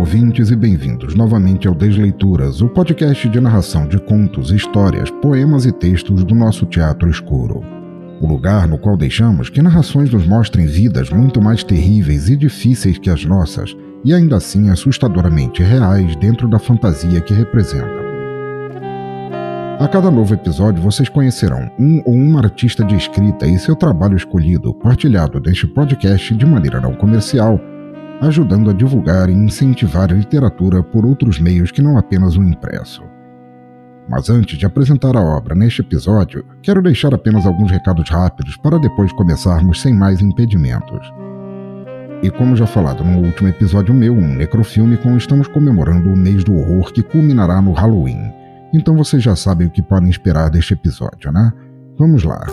[0.00, 5.72] Ouvintes, e bem-vindos novamente ao Desleituras, o podcast de narração de contos, histórias, poemas e
[5.72, 7.62] textos do nosso teatro escuro.
[8.18, 12.96] O lugar no qual deixamos que narrações nos mostrem vidas muito mais terríveis e difíceis
[12.96, 18.00] que as nossas, e ainda assim assustadoramente reais dentro da fantasia que representam.
[19.78, 24.16] A cada novo episódio, vocês conhecerão um ou uma artista de escrita e seu trabalho
[24.16, 27.60] escolhido, partilhado neste podcast de maneira não comercial
[28.20, 33.02] ajudando a divulgar e incentivar a literatura por outros meios que não apenas o impresso.
[34.08, 38.78] Mas antes de apresentar a obra neste episódio, quero deixar apenas alguns recados rápidos para
[38.78, 41.12] depois começarmos sem mais impedimentos.
[42.22, 46.44] E como já falado no último episódio meu, um necrofilme, com estamos comemorando o mês
[46.44, 48.30] do horror que culminará no Halloween.
[48.74, 51.52] Então vocês já sabem o que podem esperar deste episódio, né?
[51.98, 52.46] Vamos lá.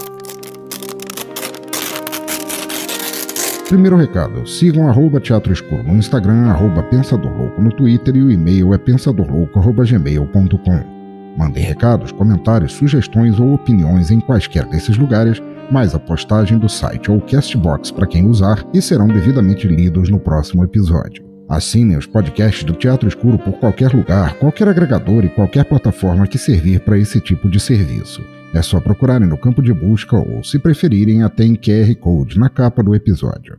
[3.67, 8.31] Primeiro recado, sigam arroba Teatro Escuro no Instagram, arroba Pensador Louco no Twitter e o
[8.31, 11.35] e-mail é pensadorlouco.gmail.com.
[11.37, 17.11] Mandem recados, comentários, sugestões ou opiniões em quaisquer desses lugares, mais a postagem do site
[17.11, 21.25] ou Castbox para quem usar e serão devidamente lidos no próximo episódio.
[21.49, 26.37] Assinem os podcasts do Teatro Escuro por qualquer lugar, qualquer agregador e qualquer plataforma que
[26.37, 28.23] servir para esse tipo de serviço.
[28.53, 32.49] É só procurarem no campo de busca ou, se preferirem, até em QR Code na
[32.49, 33.57] capa do episódio.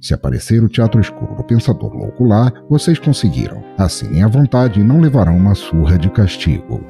[0.00, 3.64] Se aparecer o Teatro Escuro do Pensador Louco lá, vocês conseguiram.
[3.76, 6.84] Assinem à vontade e não levarão uma surra de castigo.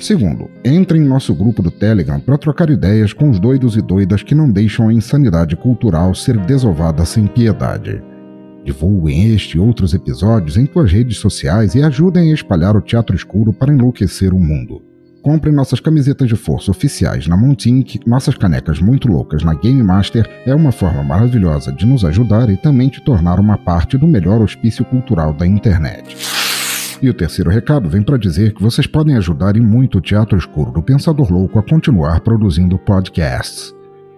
[0.00, 4.22] Segundo, entrem em nosso grupo do Telegram para trocar ideias com os doidos e doidas
[4.22, 8.00] que não deixam a insanidade cultural ser desovada sem piedade.
[8.64, 13.16] Divulguem este e outros episódios em suas redes sociais e ajudem a espalhar o teatro
[13.16, 14.87] escuro para enlouquecer o mundo.
[15.22, 20.28] Compre nossas camisetas de força oficiais na Montink, nossas canecas muito loucas na Game Master
[20.46, 24.40] é uma forma maravilhosa de nos ajudar e também te tornar uma parte do melhor
[24.40, 26.16] hospício cultural da internet.
[27.02, 30.38] E o terceiro recado vem para dizer que vocês podem ajudar e muito o Teatro
[30.38, 33.74] Escuro do Pensador Louco a continuar produzindo podcasts.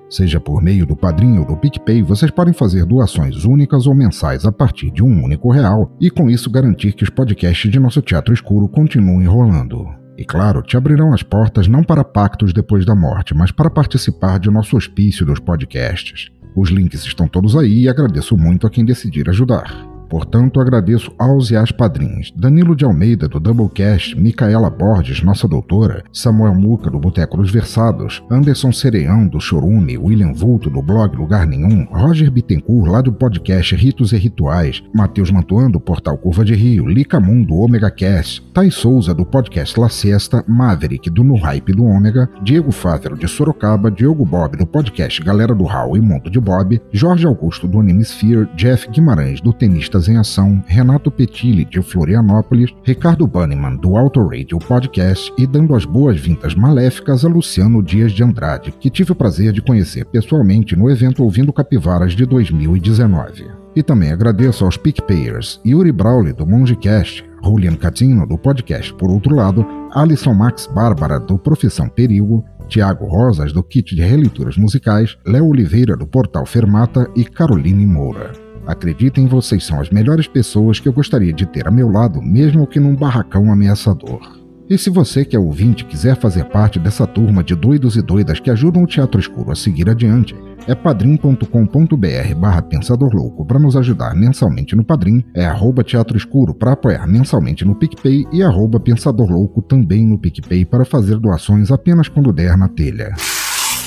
[0.08, 4.44] Seja por meio do Padrinho ou do PicPay, vocês podem fazer doações únicas ou mensais
[4.44, 8.02] a partir de um único real e com isso garantir que os podcasts de nosso
[8.02, 9.99] Teatro Escuro continuem rolando.
[10.20, 14.38] E claro, te abrirão as portas não para pactos depois da morte, mas para participar
[14.38, 16.30] de nosso hospício dos podcasts.
[16.54, 19.74] Os links estão todos aí e agradeço muito a quem decidir ajudar.
[20.10, 22.32] Portanto, agradeço aos e às padrinhos.
[22.36, 28.20] Danilo de Almeida, do Doublecast, Micaela Borges, nossa doutora, Samuel Muca, do Boteco dos Versados,
[28.28, 33.76] Anderson Cereão, do Chorume, William Vulto, do blog Lugar Nenhum, Roger Bittencourt, lá do podcast
[33.76, 38.74] Ritos e Rituais, Matheus Mantuan, do portal Curva de Rio, Lica Mundo, Omega Cast, Thais
[38.74, 43.92] Souza, do podcast La Siesta, Maverick, do No Hype do Ômega, Diego Fávero, de Sorocaba,
[43.92, 48.48] Diogo Bob, do podcast Galera do Hall e Mundo de Bob, Jorge Augusto, do Animesphere,
[48.56, 54.58] Jeff Guimarães, do Tenista em Ação, Renato Petilli, de Florianópolis, Ricardo Banniman, do Auto Radio
[54.58, 59.52] Podcast, e dando as boas-vindas maléficas a Luciano Dias de Andrade, que tive o prazer
[59.52, 63.46] de conhecer pessoalmente no evento Ouvindo Capivaras de 2019.
[63.74, 69.34] E também agradeço aos PicPayers, Yuri Brawley, do MongeCast, Julian Catino, do podcast Por Outro
[69.34, 75.48] Lado, Alisson Max Bárbara, do Profissão Perigo, Tiago Rosas, do Kit de Releituras Musicais, Léo
[75.48, 78.32] Oliveira, do Portal Fermata e Caroline Moura.
[78.66, 82.66] Acreditem, vocês são as melhores pessoas que eu gostaria de ter a meu lado, mesmo
[82.66, 84.40] que num barracão ameaçador.
[84.70, 88.38] E se você que é ouvinte quiser fazer parte dessa turma de doidos e doidas
[88.38, 93.74] que ajudam o Teatro Escuro a seguir adiante, é padrim.com.br barra Pensador Louco para nos
[93.76, 98.78] ajudar mensalmente no Padrim, é arroba Teatro Escuro para apoiar mensalmente no PicPay e arroba
[98.78, 103.12] Pensador Louco também no PicPay para fazer doações apenas quando der na telha.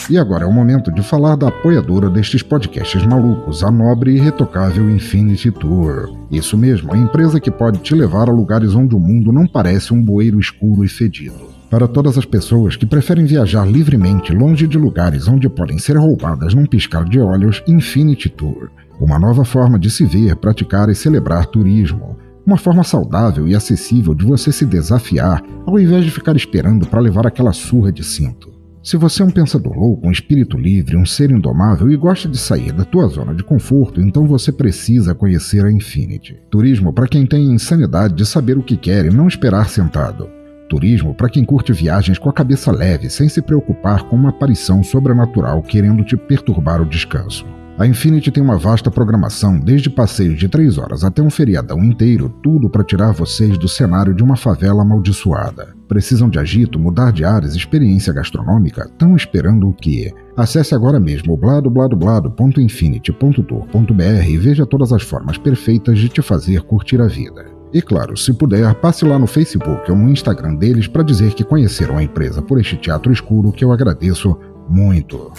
[0.09, 4.19] E agora é o momento de falar da apoiadora destes podcasts malucos, a nobre e
[4.19, 6.13] retocável Infinity Tour.
[6.29, 9.93] Isso mesmo, a empresa que pode te levar a lugares onde o mundo não parece
[9.93, 11.53] um bueiro escuro e fedido.
[11.69, 16.53] Para todas as pessoas que preferem viajar livremente longe de lugares onde podem ser roubadas
[16.53, 18.69] num piscar de olhos, Infinity Tour.
[18.99, 22.17] Uma nova forma de se ver, praticar e celebrar turismo.
[22.45, 26.99] Uma forma saudável e acessível de você se desafiar, ao invés de ficar esperando para
[26.99, 28.62] levar aquela surra de cinto.
[28.83, 32.37] Se você é um pensador louco, um espírito livre, um ser indomável e gosta de
[32.37, 36.37] sair da tua zona de conforto, então você precisa conhecer a Infinity.
[36.51, 40.29] Turismo para quem tem insanidade de saber o que quer e não esperar sentado.
[40.67, 44.83] Turismo para quem curte viagens com a cabeça leve, sem se preocupar com uma aparição
[44.83, 47.45] sobrenatural querendo te perturbar o descanso.
[47.75, 52.29] A Infinity tem uma vasta programação, desde passeios de três horas até um feriadão inteiro,
[52.43, 55.73] tudo para tirar vocês do cenário de uma favela amaldiçoada.
[55.87, 58.85] Precisam de agito, mudar de áreas, experiência gastronômica?
[58.85, 60.13] Estão esperando o quê?
[60.37, 67.01] Acesse agora mesmo o bladobladoblado.infinity.tour.br e veja todas as formas perfeitas de te fazer curtir
[67.01, 67.43] a vida.
[67.73, 71.43] E claro, se puder, passe lá no Facebook ou no Instagram deles para dizer que
[71.43, 74.37] conheceram a empresa por este teatro escuro que eu agradeço
[74.69, 75.31] muito.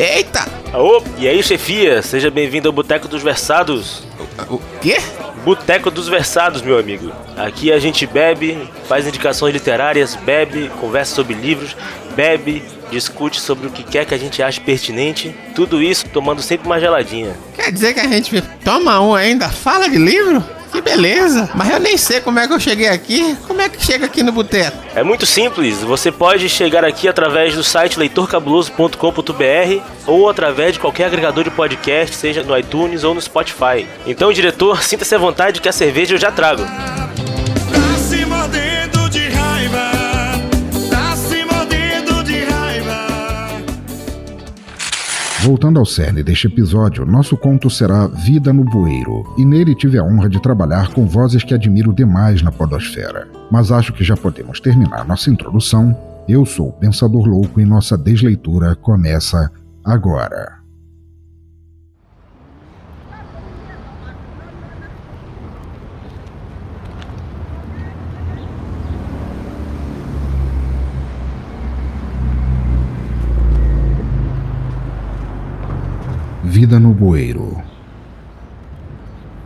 [0.00, 0.48] Eita!
[0.72, 2.00] Ô, e aí, chefia?
[2.00, 4.02] Seja bem-vindo ao Boteco dos Versados.
[4.48, 4.96] O quê?
[5.44, 7.12] Boteco dos Versados, meu amigo.
[7.36, 8.56] Aqui a gente bebe,
[8.88, 11.76] faz indicações literárias, bebe, conversa sobre livros,
[12.16, 15.36] bebe, discute sobre o que quer que a gente ache pertinente.
[15.54, 17.36] Tudo isso tomando sempre uma geladinha.
[17.54, 19.50] Quer dizer que a gente toma um ainda?
[19.50, 20.42] Fala de livro?
[20.72, 21.50] Que beleza!
[21.54, 23.36] Mas eu nem sei como é que eu cheguei aqui.
[23.46, 24.76] Como é que chega aqui no boteco?
[24.94, 25.78] É muito simples.
[25.78, 32.16] Você pode chegar aqui através do site leitorcabuloso.com.br ou através de qualquer agregador de podcast,
[32.16, 33.86] seja no iTunes ou no Spotify.
[34.06, 36.62] Então, diretor, sinta-se à vontade que a cerveja eu já trago.
[45.42, 50.04] Voltando ao cerne deste episódio, nosso conto será Vida no Bueiro, e nele tive a
[50.04, 53.26] honra de trabalhar com vozes que admiro demais na podosfera.
[53.50, 55.96] Mas acho que já podemos terminar nossa introdução.
[56.28, 59.50] Eu sou o Pensador Louco e nossa desleitura começa
[59.82, 60.59] agora.
[76.60, 77.56] Vida no Bueiro.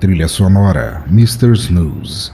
[0.00, 1.52] Trilha sonora Mr.
[1.52, 2.32] Snooze.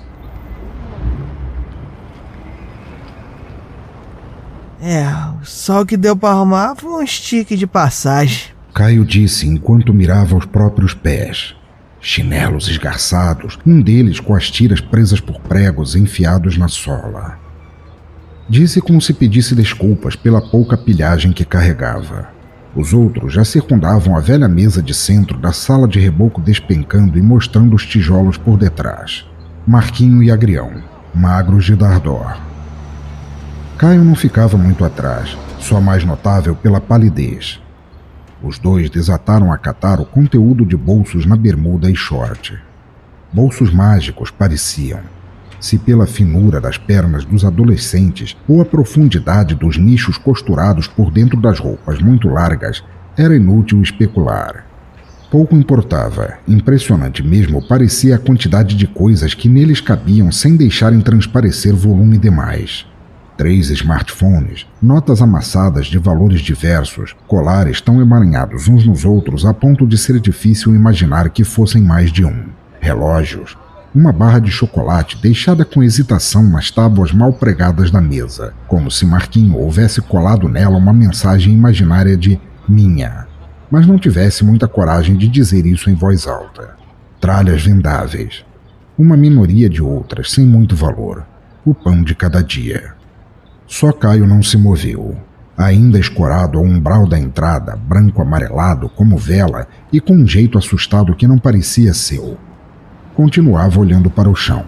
[4.81, 5.05] É,
[5.43, 8.53] só o que deu pra arrumar foi um stick de passagem.
[8.73, 11.55] Caio disse enquanto mirava os próprios pés.
[12.01, 17.39] Chinelos esgarçados, um deles com as tiras presas por pregos enfiados na sola.
[18.49, 22.40] Disse como se pedisse desculpas pela pouca pilhagem que carregava.
[22.75, 27.23] Os outros já circundavam a velha mesa de centro da sala de reboco despencando e
[27.23, 29.27] mostrando os tijolos por detrás.
[29.67, 30.83] Marquinho e Agrião,
[31.13, 32.37] magros de Dardor.
[33.77, 37.61] Caio não ficava muito atrás, só mais notável pela palidez.
[38.43, 42.57] Os dois desataram a catar o conteúdo de bolsos na bermuda e short.
[43.33, 45.01] Bolsos mágicos pareciam,
[45.61, 51.41] se pela finura das pernas dos adolescentes ou a profundidade dos nichos costurados por dentro
[51.41, 52.83] das roupas muito largas,
[53.17, 54.67] era inútil especular.
[55.31, 61.73] Pouco importava, impressionante mesmo parecia a quantidade de coisas que neles cabiam sem deixarem transparecer
[61.73, 62.85] volume demais.
[63.37, 69.87] Três smartphones, notas amassadas de valores diversos, colares tão emaranhados uns nos outros a ponto
[69.87, 72.47] de ser difícil imaginar que fossem mais de um.
[72.81, 73.57] Relógios,
[73.95, 79.05] uma barra de chocolate deixada com hesitação nas tábuas mal pregadas da mesa, como se
[79.05, 83.27] Marquinho houvesse colado nela uma mensagem imaginária de minha,
[83.69, 86.77] mas não tivesse muita coragem de dizer isso em voz alta.
[87.21, 88.45] Tralhas vendáveis,
[88.97, 91.27] uma minoria de outras sem muito valor,
[91.65, 92.93] o pão de cada dia.
[93.67, 95.17] Só Caio não se moveu,
[95.59, 101.15] ainda escorado ao umbral da entrada, branco amarelado como vela e com um jeito assustado
[101.17, 102.39] que não parecia seu
[103.21, 104.65] continuava olhando para o chão.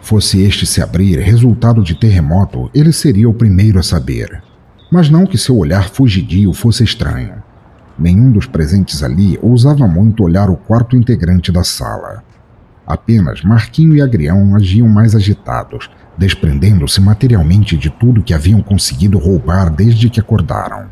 [0.00, 4.44] Fosse este se abrir resultado de terremoto, ele seria o primeiro a saber.
[4.92, 7.42] Mas não que seu olhar fugidio fosse estranho.
[7.98, 12.22] Nenhum dos presentes ali ousava muito olhar o quarto integrante da sala.
[12.86, 19.68] Apenas Marquinho e Agrião agiam mais agitados, desprendendo-se materialmente de tudo que haviam conseguido roubar
[19.68, 20.84] desde que acordaram.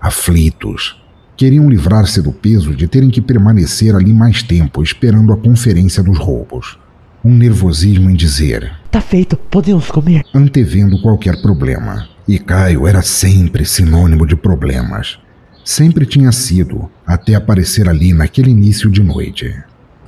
[0.00, 1.00] Aflitos,
[1.38, 6.18] queriam livrar-se do peso de terem que permanecer ali mais tempo esperando a conferência dos
[6.18, 6.76] roubos.
[7.24, 10.24] Um nervosismo em dizer: Tá feito, podemos comer.
[10.34, 12.08] antevendo qualquer problema.
[12.26, 15.18] E Caio era sempre sinônimo de problemas.
[15.64, 19.54] Sempre tinha sido, até aparecer ali naquele início de noite.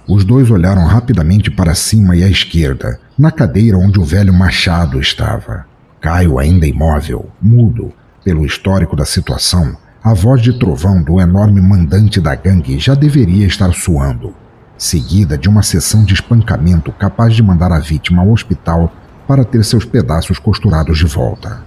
[0.08, 4.99] Os dois olharam rapidamente para cima e à esquerda, na cadeira onde o velho Machado
[5.00, 5.64] estava.
[6.00, 7.92] Caio ainda imóvel, mudo,
[8.25, 13.47] pelo histórico da situação, a voz de trovão do enorme mandante da gangue já deveria
[13.47, 14.35] estar soando,
[14.78, 18.90] seguida de uma sessão de espancamento capaz de mandar a vítima ao hospital
[19.28, 21.62] para ter seus pedaços costurados de volta.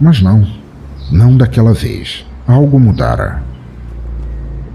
[0.00, 0.44] Mas não,
[1.12, 2.26] não daquela vez.
[2.44, 3.42] Algo mudara.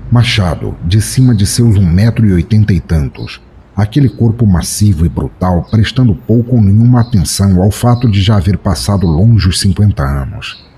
[0.09, 3.41] Machado, de cima de seus um metro e oitenta e tantos,
[3.75, 8.57] aquele corpo massivo e brutal prestando pouco ou nenhuma atenção ao fato de já haver
[8.57, 10.70] passado longe os 50 anos.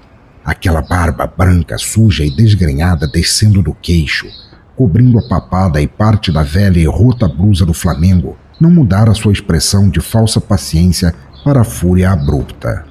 [0.44, 4.28] Aquela barba branca, suja e desgrenhada descendo do queixo,
[4.76, 9.32] cobrindo a papada e parte da velha e rota blusa do Flamengo, não mudara sua
[9.32, 12.86] expressão de falsa paciência para a fúria abrupta.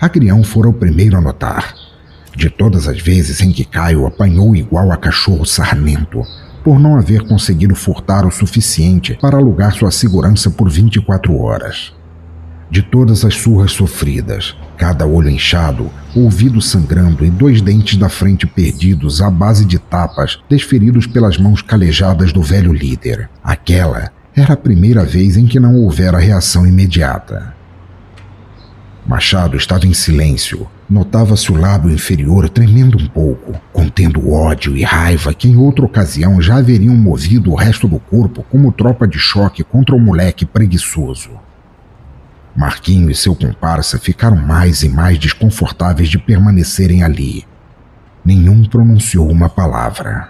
[0.00, 1.74] Agrião fora o primeiro a notar.
[2.36, 6.22] De todas as vezes em que Caio apanhou igual a cachorro sarnento,
[6.64, 11.92] por não haver conseguido furtar o suficiente para alugar sua segurança por 24 horas.
[12.74, 18.48] De todas as surras sofridas, cada olho inchado, ouvido sangrando e dois dentes da frente
[18.48, 24.56] perdidos à base de tapas desferidos pelas mãos calejadas do velho líder, aquela era a
[24.56, 27.54] primeira vez em que não houvera reação imediata.
[29.06, 30.66] Machado estava em silêncio.
[30.90, 36.42] Notava-se o lábio inferior tremendo um pouco, contendo ódio e raiva que em outra ocasião
[36.42, 41.30] já haveriam movido o resto do corpo como tropa de choque contra o moleque preguiçoso.
[42.56, 47.44] Marquinho e seu comparsa ficaram mais e mais desconfortáveis de permanecerem ali.
[48.24, 50.28] Nenhum pronunciou uma palavra.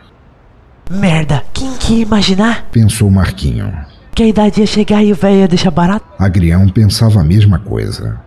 [0.91, 2.67] Merda, quem que ia imaginar?
[2.73, 3.73] Pensou Marquinho.
[4.15, 6.07] Que a idade ia chegar e o velho ia deixar barato?
[6.19, 8.21] Agrião pensava a mesma coisa.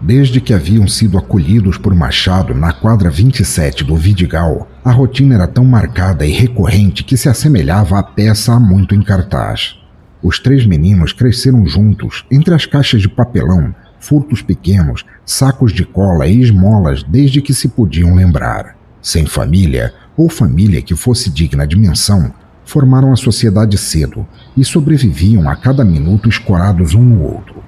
[0.00, 5.46] Desde que haviam sido acolhidos por Machado na quadra 27 do Vidigal, a rotina era
[5.46, 9.79] tão marcada e recorrente que se assemelhava à peça há muito em cartaz.
[10.22, 16.26] Os três meninos cresceram juntos, entre as caixas de papelão, furtos pequenos, sacos de cola
[16.26, 18.76] e esmolas desde que se podiam lembrar.
[19.00, 22.32] Sem família, ou família que fosse digna de menção,
[22.64, 27.64] formaram a sociedade cedo e sobreviviam a cada minuto escorados um no outro.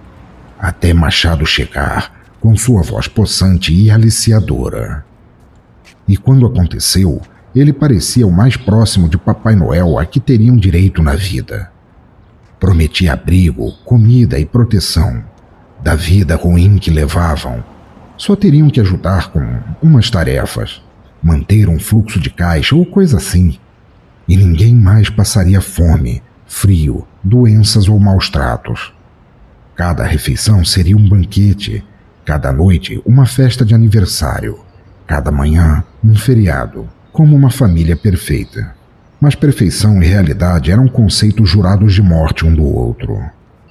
[0.58, 5.04] Até Machado chegar, com sua voz possante e aliciadora.
[6.06, 7.20] E quando aconteceu,
[7.54, 11.71] ele parecia o mais próximo de Papai Noel a que teriam direito na vida.
[12.62, 15.24] Prometia abrigo, comida e proteção.
[15.82, 17.64] Da vida ruim que levavam,
[18.16, 19.40] só teriam que ajudar com
[19.82, 20.80] umas tarefas,
[21.20, 23.58] manter um fluxo de caixa ou coisa assim.
[24.28, 28.94] E ninguém mais passaria fome, frio, doenças ou maus tratos.
[29.74, 31.84] Cada refeição seria um banquete,
[32.24, 34.60] cada noite uma festa de aniversário,
[35.04, 38.72] cada manhã um feriado, como uma família perfeita.
[39.22, 43.22] Mas perfeição e realidade eram conceitos jurados de morte um do outro.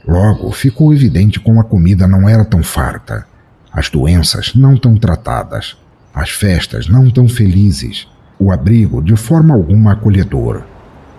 [0.07, 3.25] Logo, ficou evidente como a comida não era tão farta,
[3.69, 5.75] as doenças não tão tratadas,
[6.15, 8.07] as festas não tão felizes,
[8.39, 10.61] o abrigo de forma alguma acolhedor,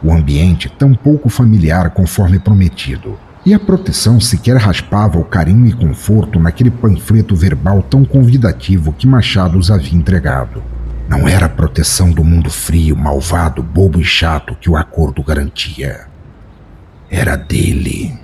[0.02, 5.74] o ambiente tão pouco familiar conforme prometido, e a proteção sequer raspava o carinho e
[5.74, 10.71] conforto naquele panfleto verbal tão convidativo que Machado os havia entregado.
[11.12, 16.06] Não era a proteção do mundo frio, malvado, bobo e chato que o acordo garantia.
[17.10, 18.18] Era dele.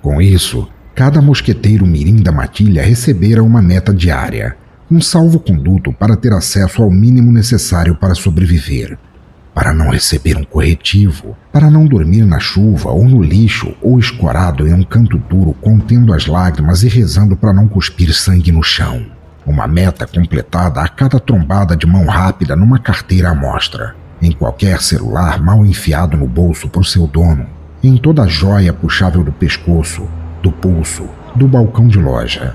[0.00, 4.56] Com isso, cada mosqueteiro mirim da matilha recebera uma meta diária,
[4.90, 8.98] um salvo-conduto para ter acesso ao mínimo necessário para sobreviver,
[9.54, 14.66] para não receber um corretivo, para não dormir na chuva ou no lixo ou escorado
[14.66, 19.04] em um canto duro contendo as lágrimas e rezando para não cuspir sangue no chão.
[19.44, 24.80] Uma meta completada a cada trombada de mão rápida numa carteira à mostra, em qualquer
[24.80, 27.46] celular mal enfiado no bolso por seu dono,
[27.82, 30.08] em toda a joia puxável do pescoço,
[30.40, 32.54] do pulso, do balcão de loja.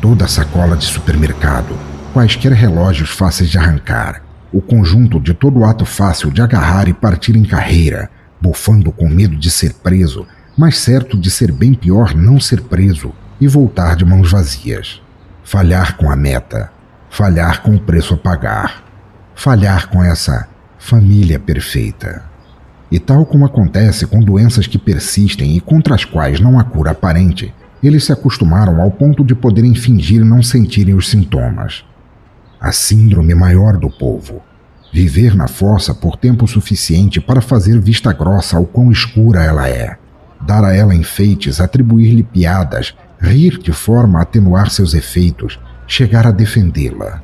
[0.00, 1.76] Toda a sacola de supermercado,
[2.14, 7.36] quaisquer relógios fáceis de arrancar, o conjunto de todo ato fácil de agarrar e partir
[7.36, 8.08] em carreira,
[8.40, 13.12] bufando com medo de ser preso, mas certo de ser bem pior não ser preso
[13.38, 15.01] e voltar de mãos vazias
[15.52, 16.70] falhar com a meta,
[17.10, 18.82] falhar com o preço a pagar,
[19.34, 22.24] falhar com essa família perfeita.
[22.90, 26.92] E tal como acontece com doenças que persistem e contra as quais não há cura
[26.92, 31.84] aparente, eles se acostumaram ao ponto de poderem fingir não sentirem os sintomas.
[32.58, 34.40] A síndrome maior do povo.
[34.90, 39.98] Viver na força por tempo suficiente para fazer vista grossa ao quão escura ela é.
[40.40, 46.32] Dar a ela enfeites, atribuir-lhe piadas, rir de forma a atenuar seus efeitos, chegar a
[46.32, 47.22] defendê-la.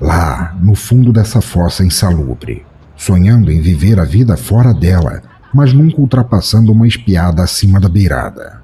[0.00, 2.64] Lá, no fundo dessa fossa insalubre,
[2.96, 8.62] sonhando em viver a vida fora dela, mas nunca ultrapassando uma espiada acima da beirada.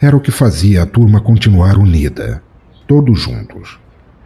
[0.00, 2.42] Era o que fazia a turma continuar unida,
[2.86, 3.78] todos juntos.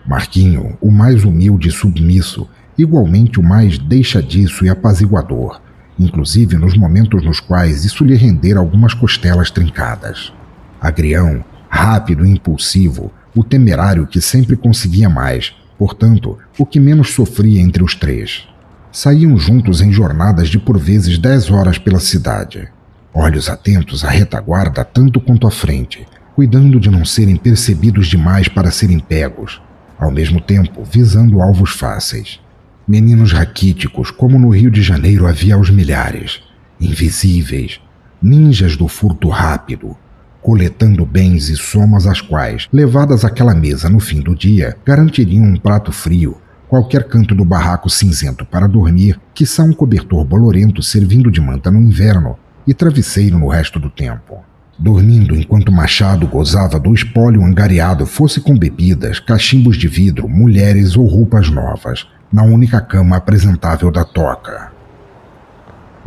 [0.07, 5.61] Marquinho, o mais humilde e submisso, igualmente o mais deixadiço e apaziguador,
[5.99, 10.33] inclusive nos momentos nos quais isso lhe rendera algumas costelas trincadas.
[10.81, 17.61] Agrião, rápido e impulsivo, o temerário que sempre conseguia mais, portanto, o que menos sofria
[17.61, 18.49] entre os três.
[18.91, 22.69] Saíam juntos em jornadas de por vezes dez horas pela cidade.
[23.15, 28.73] Olhos atentos à retaguarda tanto quanto à frente, cuidando de não serem percebidos demais para
[28.73, 29.63] serem pegos,
[29.97, 32.41] ao mesmo tempo visando alvos fáceis.
[32.87, 36.43] Meninos raquíticos, como no Rio de Janeiro havia aos milhares,
[36.81, 37.81] invisíveis,
[38.21, 39.97] ninjas do furto rápido,
[40.43, 45.57] coletando bens e somas as quais, levadas àquela mesa no fim do dia, garantiriam um
[45.57, 46.37] prato frio,
[46.69, 51.81] qualquer canto do barraco cinzento para dormir, quiçá um cobertor bolorento servindo de manta no
[51.81, 54.39] inverno e travesseiro no resto do tempo.
[54.79, 61.07] Dormindo enquanto Machado gozava do espólio angariado, fosse com bebidas, cachimbos de vidro, mulheres ou
[61.07, 64.73] roupas novas, na única cama apresentável da toca.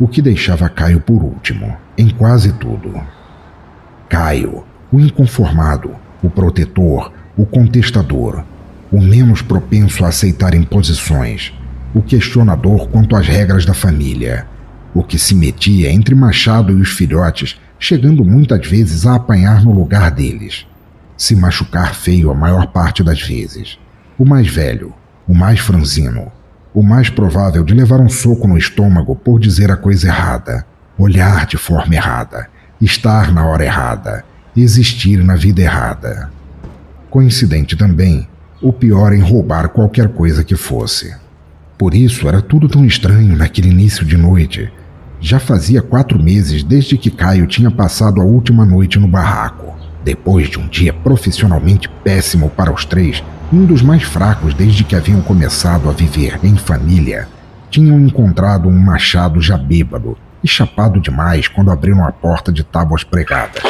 [0.00, 3.00] O que deixava Caio por último, em quase tudo.
[4.14, 5.90] Caio, o inconformado,
[6.22, 8.44] o protetor, o contestador,
[8.92, 11.52] o menos propenso a aceitar imposições,
[11.92, 14.46] o questionador quanto às regras da família,
[14.94, 19.72] o que se metia entre Machado e os filhotes, chegando muitas vezes a apanhar no
[19.72, 20.64] lugar deles.
[21.16, 23.80] Se machucar feio a maior parte das vezes.
[24.16, 24.94] O mais velho,
[25.26, 26.30] o mais franzino,
[26.72, 30.64] o mais provável de levar um soco no estômago por dizer a coisa errada,
[30.96, 32.53] olhar de forma errada,
[32.84, 34.24] estar na hora errada,
[34.56, 36.30] existir na vida errada.
[37.10, 38.28] Coincidente também,
[38.60, 41.14] o pior em roubar qualquer coisa que fosse.
[41.78, 44.70] Por isso era tudo tão estranho naquele início de noite.
[45.20, 49.74] Já fazia quatro meses desde que Caio tinha passado a última noite no barraco.
[50.04, 53.22] Depois de um dia profissionalmente péssimo para os três,
[53.52, 57.28] um dos mais fracos desde que haviam começado a viver em família,
[57.70, 63.02] tinham encontrado um machado já bêbado e chapado demais quando abriram a porta de tábuas
[63.02, 63.62] pregadas.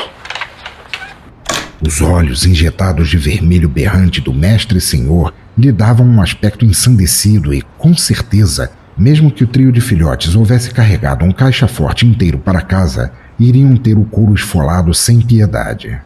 [1.81, 7.63] Os olhos injetados de vermelho berrante do mestre senhor lhe davam um aspecto ensandecido e,
[7.79, 12.61] com certeza, mesmo que o trio de filhotes houvesse carregado um caixa forte inteiro para
[12.61, 16.01] casa, iriam ter o couro esfolado sem piedade.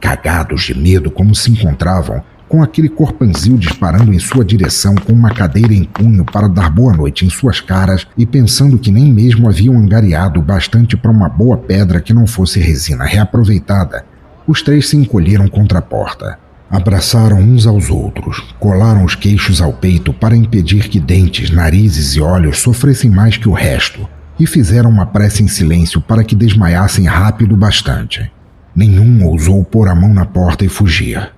[0.00, 5.30] Cagados de medo como se encontravam, com aquele corpanzil disparando em sua direção com uma
[5.30, 9.48] cadeira em punho para dar boa noite em suas caras e pensando que nem mesmo
[9.48, 14.04] haviam angariado bastante para uma boa pedra que não fosse resina reaproveitada,
[14.48, 16.40] os três se encolheram contra a porta.
[16.68, 22.20] Abraçaram uns aos outros, colaram os queixos ao peito para impedir que dentes, narizes e
[22.20, 24.08] olhos sofressem mais que o resto,
[24.40, 28.28] e fizeram uma prece em silêncio para que desmaiassem rápido bastante.
[28.74, 31.30] Nenhum ousou pôr a mão na porta e fugir.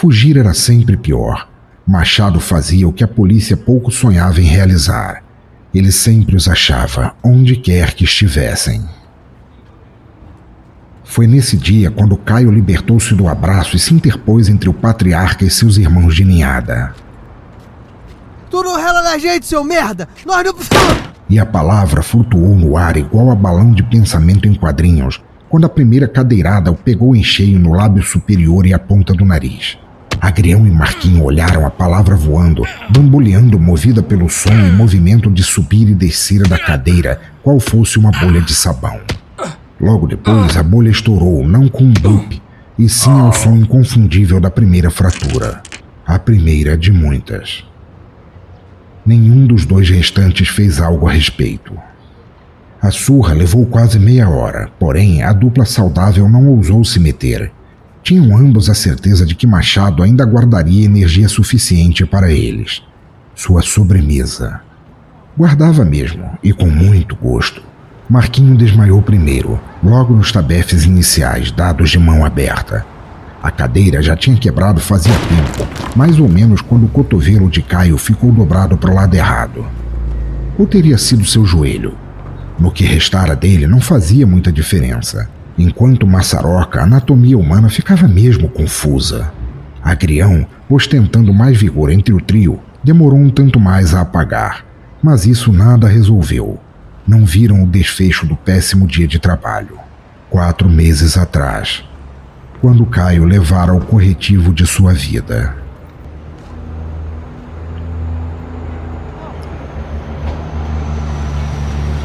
[0.00, 1.46] Fugir era sempre pior.
[1.86, 5.22] Machado fazia o que a polícia pouco sonhava em realizar.
[5.74, 8.82] Ele sempre os achava, onde quer que estivessem.
[11.04, 15.50] Foi nesse dia quando Caio libertou-se do abraço e se interpôs entre o patriarca e
[15.50, 16.94] seus irmãos de ninhada.
[18.48, 20.08] Tu não rela na gente, seu merda!
[20.24, 20.54] Nós não.
[21.28, 25.68] E a palavra flutuou no ar igual a balão de pensamento em quadrinhos, quando a
[25.68, 29.76] primeira cadeirada o pegou em cheio no lábio superior e a ponta do nariz.
[30.18, 35.88] Agrião e Marquinho olharam a palavra voando, bamboleando movida pelo som e movimento de subir
[35.88, 39.00] e descer da cadeira, qual fosse uma bolha de sabão.
[39.80, 42.40] Logo depois, a bolha estourou, não com um bump,
[42.78, 45.62] e sim ao som inconfundível da primeira fratura.
[46.06, 47.64] A primeira de muitas.
[49.04, 51.72] Nenhum dos dois restantes fez algo a respeito.
[52.82, 57.52] A surra levou quase meia hora, porém a dupla saudável não ousou se meter.
[58.02, 62.82] Tinham ambos a certeza de que Machado ainda guardaria energia suficiente para eles.
[63.34, 64.60] Sua sobremesa.
[65.36, 67.62] Guardava mesmo, e com muito gosto.
[68.08, 72.84] Marquinho desmaiou primeiro, logo nos tabefes iniciais, dados de mão aberta.
[73.42, 77.96] A cadeira já tinha quebrado fazia tempo, mais ou menos quando o cotovelo de Caio
[77.96, 79.64] ficou dobrado para o lado errado.
[80.58, 81.94] Ou teria sido seu joelho?
[82.58, 85.30] No que restara dele não fazia muita diferença.
[85.62, 89.30] Enquanto Maçaroca, a anatomia humana ficava mesmo confusa.
[89.84, 94.64] Agrião, ostentando mais vigor entre o trio, demorou um tanto mais a apagar,
[95.02, 96.58] mas isso nada resolveu.
[97.06, 99.78] Não viram o desfecho do péssimo dia de trabalho.
[100.30, 101.84] Quatro meses atrás,
[102.62, 105.54] quando Caio levara o corretivo de sua vida.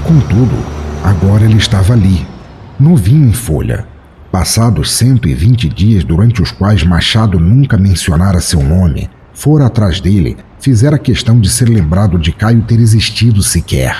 [0.03, 0.57] Contudo,
[1.05, 2.34] agora ele estava ali,
[2.79, 3.87] novinho em folha.
[4.31, 10.99] Passados 120 dias durante os quais Machado nunca mencionara seu nome, fora atrás dele, fizera
[10.99, 13.95] questão de ser lembrado de Caio ter existido sequer.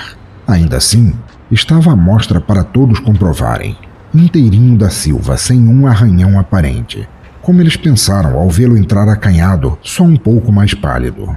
[0.46, 1.14] Ainda assim,
[1.50, 3.76] estava à mostra para todos comprovarem.
[4.14, 7.08] inteirinho da Silva, sem um arranhão aparente.
[7.42, 11.34] Como eles pensaram ao vê-lo entrar acanhado, só um pouco mais pálido.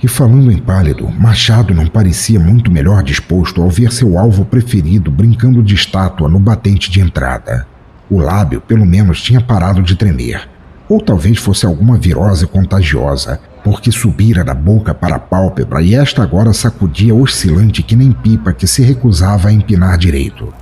[0.00, 5.10] E falando em pálido, Machado não parecia muito melhor disposto ao ver seu alvo preferido
[5.10, 7.66] brincando de estátua no batente de entrada.
[8.08, 10.48] O lábio, pelo menos, tinha parado de tremer.
[10.88, 16.22] Ou talvez fosse alguma virose contagiosa, porque subira da boca para a pálpebra e esta
[16.22, 20.54] agora sacudia oscilante que nem pipa que se recusava a empinar direito.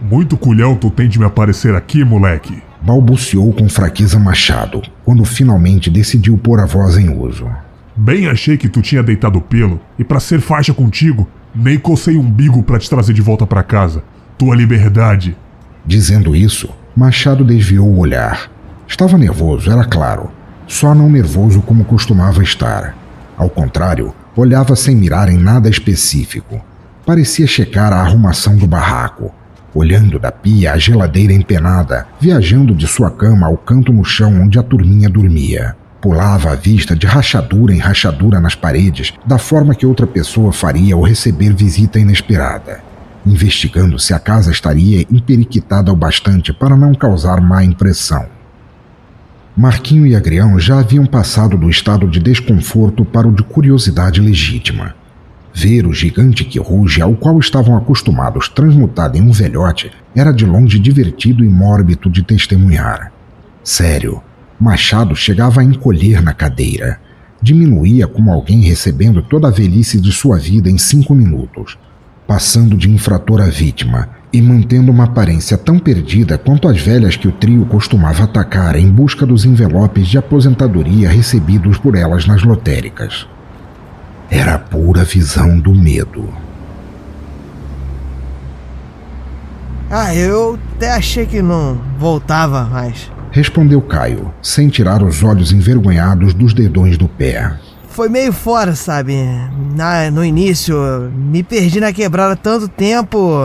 [0.00, 2.62] Muito culhão tu tem de me aparecer aqui, moleque.
[2.80, 7.46] Balbuciou com fraqueza Machado, quando finalmente decidiu pôr a voz em uso.
[7.96, 12.62] Bem achei que tu tinha deitado pelo, e para ser faixa contigo, nem cocei umbigo
[12.62, 14.02] para te trazer de volta para casa.
[14.36, 15.34] Tua liberdade.
[15.86, 18.50] Dizendo isso, Machado desviou o olhar.
[18.86, 20.30] Estava nervoso, era claro,
[20.66, 22.94] só não nervoso como costumava estar.
[23.36, 26.60] Ao contrário, olhava sem mirar em nada específico.
[27.06, 29.32] Parecia checar a arrumação do barraco,
[29.74, 34.58] olhando da pia à geladeira empenada, viajando de sua cama ao canto no chão onde
[34.58, 35.76] a turminha dormia.
[36.06, 40.94] Pulava a vista de rachadura em rachadura nas paredes, da forma que outra pessoa faria
[40.94, 42.78] ao receber visita inesperada,
[43.26, 48.24] investigando se a casa estaria emperiquitada o bastante para não causar má impressão.
[49.56, 54.94] Marquinho e Agrião já haviam passado do estado de desconforto para o de curiosidade legítima.
[55.52, 60.46] Ver o gigante que ruge, ao qual estavam acostumados transmutado em um velhote, era de
[60.46, 63.10] longe divertido e mórbido de testemunhar.
[63.64, 64.22] Sério,
[64.58, 66.98] Machado chegava a encolher na cadeira.
[67.42, 71.76] Diminuía como alguém recebendo toda a velhice de sua vida em cinco minutos,
[72.26, 77.28] passando de infrator a vítima e mantendo uma aparência tão perdida quanto as velhas que
[77.28, 83.26] o trio costumava atacar em busca dos envelopes de aposentadoria recebidos por elas nas lotéricas.
[84.30, 86.28] Era a pura visão do medo.
[89.90, 93.10] Ah, eu até achei que não voltava mais.
[93.36, 97.52] Respondeu Caio, sem tirar os olhos envergonhados dos dedões do pé.
[97.90, 99.14] Foi meio fora, sabe?
[99.74, 100.74] Na, no início,
[101.14, 103.38] me perdi na quebrada tanto tempo.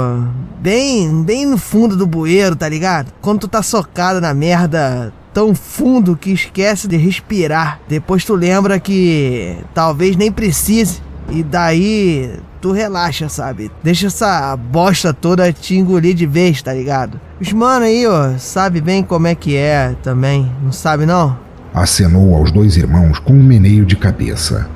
[0.61, 3.11] Bem, bem no fundo do bueiro, tá ligado?
[3.19, 7.81] Quando tu tá socado na merda tão fundo que esquece de respirar.
[7.89, 11.01] Depois tu lembra que talvez nem precise.
[11.31, 13.71] E daí tu relaxa, sabe?
[13.81, 17.19] Deixa essa bosta toda te engolir de vez, tá ligado?
[17.39, 21.37] Os mano aí, ó, sabe bem como é que é também, não sabe não?
[21.73, 24.69] Acenou aos dois irmãos com um meneio de cabeça.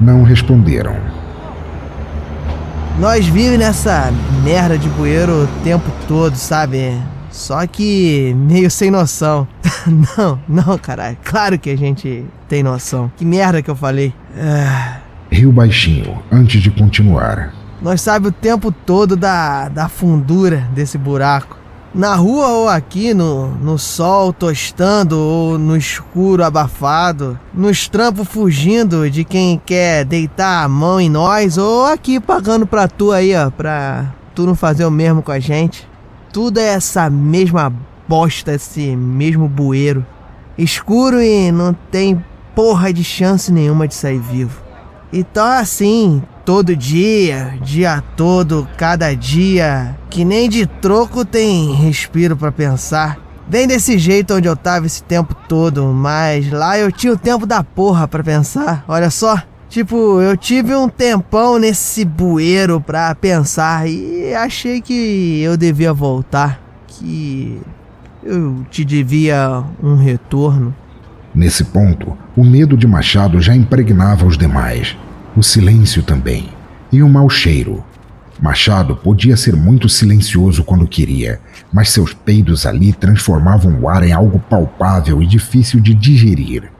[0.00, 0.96] Não responderam.
[2.98, 4.10] Nós vivemos nessa
[4.42, 6.98] merda de bueiro o tempo todo, sabe?
[7.30, 9.46] Só que meio sem noção.
[10.16, 11.16] não, não, caralho.
[11.22, 13.12] Claro que a gente tem noção.
[13.16, 14.12] Que merda que eu falei.
[14.36, 14.98] Ah,
[15.30, 17.54] Riu baixinho, antes de continuar.
[17.80, 21.56] nós sabe o tempo todo da, da fundura desse buraco.
[21.94, 29.10] Na rua ou aqui no, no sol tostando ou no escuro abafado, nos trampos fugindo
[29.10, 33.50] de quem quer deitar a mão em nós ou aqui pagando pra tu aí, ó,
[33.50, 35.88] pra tu não fazer o mesmo com a gente.
[36.32, 37.72] Tudo é essa mesma
[38.06, 40.06] bosta, esse mesmo bueiro.
[40.56, 44.69] Escuro e não tem porra de chance nenhuma de sair vivo.
[45.12, 52.52] Então assim, todo dia, dia todo, cada dia, que nem de troco tem respiro pra
[52.52, 53.18] pensar.
[53.48, 57.44] Bem desse jeito onde eu tava esse tempo todo, mas lá eu tinha o tempo
[57.44, 58.84] da porra pra pensar.
[58.86, 65.56] Olha só, tipo, eu tive um tempão nesse bueiro pra pensar e achei que eu
[65.56, 67.60] devia voltar, que
[68.22, 70.72] eu te devia um retorno.
[71.34, 74.96] Nesse ponto, o medo de Machado já impregnava os demais.
[75.36, 76.48] O silêncio também.
[76.92, 77.84] E o mau cheiro.
[78.42, 81.40] Machado podia ser muito silencioso quando queria,
[81.72, 86.70] mas seus peidos ali transformavam o ar em algo palpável e difícil de digerir.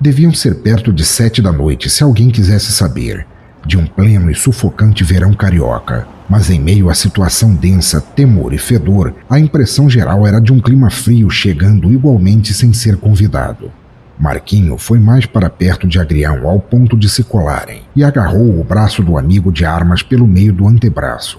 [0.00, 3.26] Deviam ser perto de sete da noite se alguém quisesse saber,
[3.66, 6.06] de um pleno e sufocante verão carioca.
[6.28, 10.60] Mas em meio à situação densa, temor e fedor, a impressão geral era de um
[10.60, 13.70] clima frio chegando igualmente sem ser convidado.
[14.20, 18.62] Marquinho foi mais para perto de Agrião ao ponto de se colarem e agarrou o
[18.62, 21.38] braço do amigo de armas pelo meio do antebraço.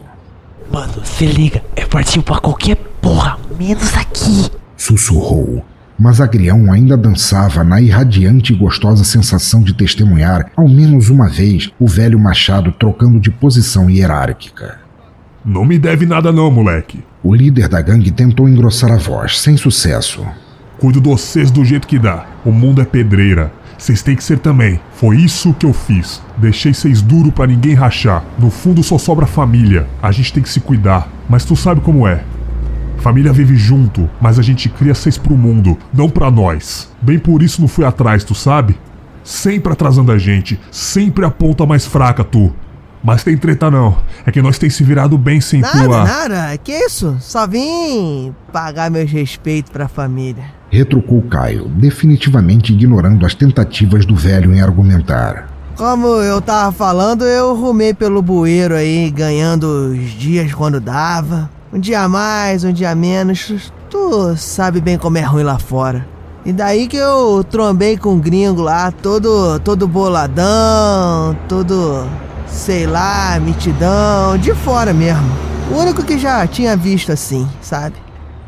[0.71, 4.49] Mano, se liga, é partiu pra qualquer porra, menos aqui.
[4.75, 5.63] Sussurrou.
[5.99, 11.69] Mas Agrião ainda dançava na irradiante e gostosa sensação de testemunhar, ao menos uma vez,
[11.79, 14.79] o velho machado trocando de posição hierárquica.
[15.45, 17.03] Não me deve nada não, moleque.
[17.21, 20.25] O líder da gangue tentou engrossar a voz, sem sucesso.
[20.81, 22.25] Cuido de vocês do jeito que dá.
[22.43, 23.53] O mundo é pedreira.
[23.77, 24.79] Vocês têm que ser também.
[24.93, 26.19] Foi isso que eu fiz.
[26.37, 28.25] Deixei vocês duro pra ninguém rachar.
[28.39, 29.87] No fundo só sobra família.
[30.01, 31.07] A gente tem que se cuidar.
[31.29, 32.23] Mas tu sabe como é.
[32.97, 36.91] Família vive junto, mas a gente cria vocês pro mundo, não pra nós.
[36.99, 38.75] Bem por isso não fui atrás, tu sabe?
[39.23, 42.51] Sempre atrasando a gente, sempre a ponta mais fraca, tu.
[43.03, 46.03] Mas tem treta não, é que nós tem se virado bem sem Nada, tua...
[46.03, 46.57] nada.
[46.57, 47.17] Que isso?
[47.19, 50.43] Só vim pagar meus respeitos pra família.
[50.69, 55.49] Retrucou Caio, definitivamente ignorando as tentativas do velho em argumentar.
[55.75, 61.49] Como eu tava falando, eu rumei pelo bueiro aí, ganhando os dias quando dava.
[61.73, 63.73] Um dia mais, um dia menos.
[63.89, 66.05] Tu sabe bem como é ruim lá fora.
[66.45, 72.05] E daí que eu trombei com um gringo lá, todo, todo boladão, todo,
[72.51, 75.27] sei lá, mitidão, de fora mesmo.
[75.71, 77.95] O único que já tinha visto assim, sabe?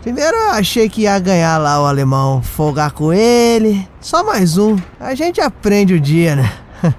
[0.01, 3.87] Primeiro eu achei que ia ganhar lá o alemão, folgar com ele.
[4.01, 4.75] Só mais um.
[4.99, 6.51] A gente aprende o dia, né?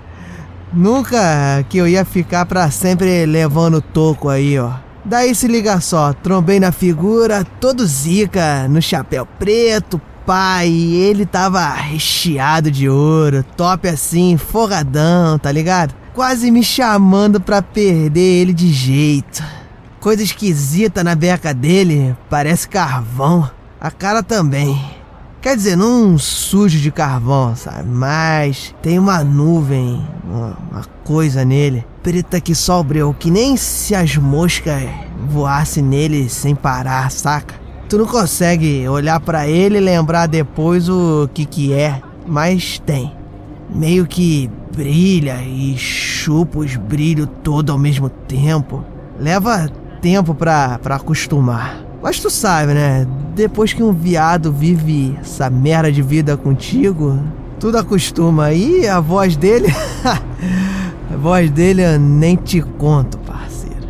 [0.72, 4.72] Nunca que eu ia ficar pra sempre levando toco aí, ó.
[5.04, 11.68] Daí se liga só, trombei na figura, todo zica, no chapéu preto, pai, ele tava
[11.68, 15.94] recheado de ouro, top assim, forradão, tá ligado?
[16.14, 19.42] Quase me chamando pra perder ele de jeito.
[19.98, 23.50] Coisa esquisita na beca dele, parece carvão.
[23.80, 24.80] A cara também.
[25.42, 27.88] Quer dizer, não sujo de carvão, sabe?
[27.88, 31.84] Mas tem uma nuvem, uma, coisa nele.
[32.00, 34.84] Preta que só breu, que nem se as moscas
[35.28, 37.56] voassem nele sem parar, saca?
[37.88, 43.12] Tu não consegue olhar pra ele e lembrar depois o que que é, mas tem.
[43.68, 48.84] Meio que brilha e chupa os brilhos todo ao mesmo tempo.
[49.18, 49.68] Leva
[50.00, 51.80] tempo pra, pra acostumar.
[52.02, 53.06] Mas tu sabe, né?
[53.34, 57.18] Depois que um viado vive essa merda de vida contigo,
[57.58, 58.52] tudo acostuma.
[58.52, 59.68] E a voz dele.
[60.04, 63.88] a voz dele eu nem te conto, parceiro.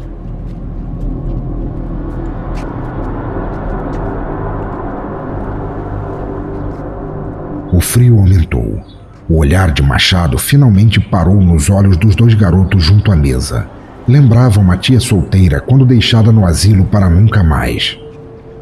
[7.73, 8.81] O frio aumentou.
[9.29, 13.67] O olhar de Machado finalmente parou nos olhos dos dois garotos junto à mesa.
[14.07, 17.97] Lembrava uma tia solteira quando deixada no asilo para nunca mais.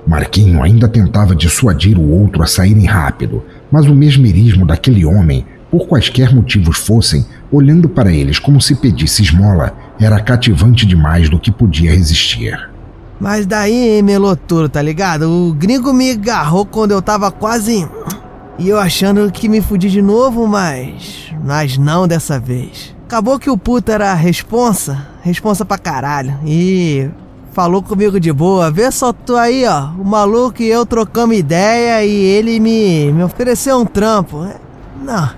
[0.07, 5.89] Marquinho ainda tentava dissuadir o outro a saírem rápido, mas o mesmerismo daquele homem, por
[5.89, 11.51] quaisquer motivos fossem, olhando para eles como se pedisse esmola, era cativante demais do que
[11.51, 12.71] podia resistir.
[13.21, 15.29] Mas daí melou tudo, tá ligado?
[15.29, 17.87] O gringo me agarrou quando eu tava quase.
[18.63, 21.33] E eu achando que me fudi de novo, mas.
[21.45, 22.95] Mas não dessa vez.
[23.07, 26.39] Acabou que o puto era responsa, responsa pra caralho.
[26.47, 27.11] E
[27.53, 28.71] falou comigo de boa.
[28.71, 29.89] Vê só tu aí, ó.
[29.99, 34.45] O maluco e eu trocamos ideia e ele me, me ofereceu um trampo.
[34.45, 34.55] É,
[35.05, 35.29] Não,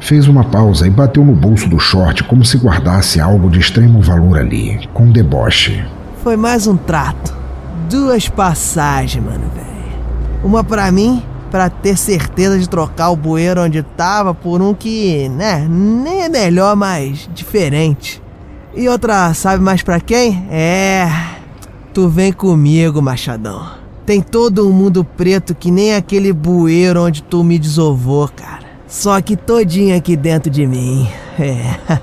[0.00, 4.00] Fez uma pausa e bateu no bolso do short como se guardasse algo de extremo
[4.00, 5.84] valor ali, com deboche.
[6.22, 7.36] foi mais um trato.
[7.90, 9.68] Duas passagens, mano, velho.
[10.44, 15.28] Uma pra mim, pra ter certeza de trocar o bueiro onde tava por um que,
[15.30, 18.22] né, nem é melhor, mas diferente.
[18.74, 20.46] E outra, sabe mais pra quem?
[20.50, 21.08] É.
[21.92, 23.66] Tu vem comigo, Machadão.
[24.06, 28.66] Tem todo um mundo preto que nem aquele bueiro onde tu me desovou, cara.
[28.86, 31.08] Só que todinho aqui dentro de mim.
[31.40, 32.00] É.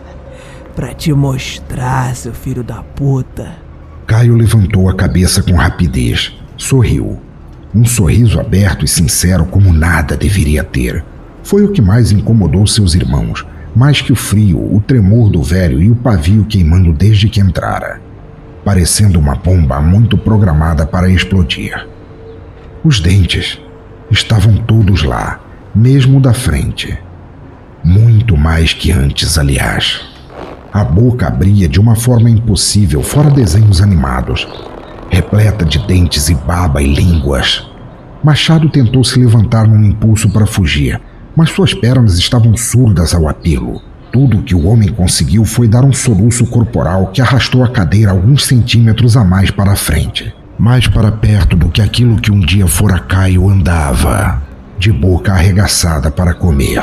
[0.74, 3.52] pra te mostrar, seu filho da puta.
[4.08, 7.20] Caio levantou a cabeça com rapidez, sorriu.
[7.76, 11.04] Um sorriso aberto e sincero como nada deveria ter.
[11.44, 15.82] Foi o que mais incomodou seus irmãos, mais que o frio, o tremor do velho
[15.82, 18.00] e o pavio queimando desde que entrara,
[18.64, 21.86] parecendo uma bomba muito programada para explodir.
[22.82, 23.60] Os dentes
[24.10, 25.42] estavam todos lá,
[25.76, 26.98] mesmo da frente.
[27.84, 30.00] Muito mais que antes, aliás.
[30.72, 34.48] A boca abria de uma forma impossível, fora desenhos animados,
[35.10, 37.66] repleta de dentes e baba e línguas.
[38.24, 41.00] Machado tentou se levantar num impulso para fugir,
[41.36, 43.82] mas suas pernas estavam surdas ao apelo.
[44.12, 48.12] Tudo o que o homem conseguiu foi dar um soluço corporal que arrastou a cadeira
[48.12, 52.40] alguns centímetros a mais para a frente, mais para perto do que aquilo que um
[52.40, 54.42] dia fora Caio andava,
[54.80, 56.82] de boca arregaçada para comer.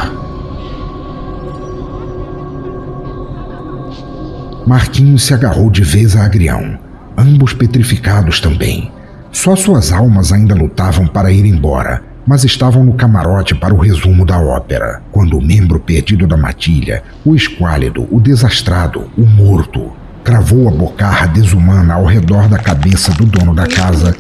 [4.67, 6.79] Marquinhos se agarrou de vez a Agrião,
[7.17, 8.91] ambos petrificados também.
[9.31, 14.25] Só suas almas ainda lutavam para ir embora, mas estavam no camarote para o resumo
[14.25, 19.91] da ópera, quando o membro perdido da matilha, o esquálido, o desastrado, o morto,
[20.23, 24.15] cravou a bocarra desumana ao redor da cabeça do dono da casa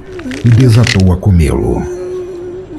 [0.45, 1.83] e desatou a comê-lo.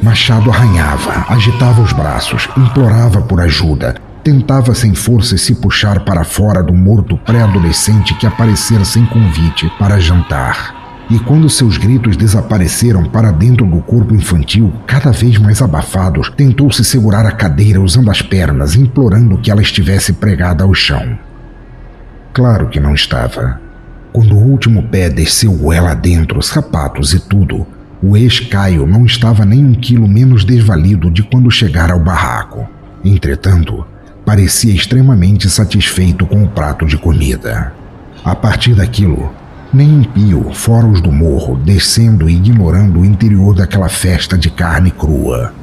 [0.02, 6.64] Machado arranhava, agitava os braços, implorava por ajuda, tentava sem força se puxar para fora
[6.64, 10.82] do morto pré-adolescente que aparecera sem convite para jantar.
[11.10, 16.72] E quando seus gritos desapareceram para dentro do corpo infantil, cada vez mais abafados, tentou
[16.72, 21.20] se segurar a cadeira usando as pernas, implorando que ela estivesse pregada ao chão.
[22.32, 23.60] Claro que não estava.
[24.14, 27.68] Quando o último pé desceu goela dentro, sapatos e tudo,
[28.02, 32.68] o ex-Caio não estava nem um quilo menos desvalido de quando chegara ao barraco.
[33.04, 33.86] Entretanto,
[34.26, 37.74] parecia extremamente satisfeito com o prato de comida.
[38.24, 39.32] A partir daquilo,
[39.74, 44.50] nem um pio, fora os do morro, descendo e ignorando o interior daquela festa de
[44.50, 45.54] carne crua.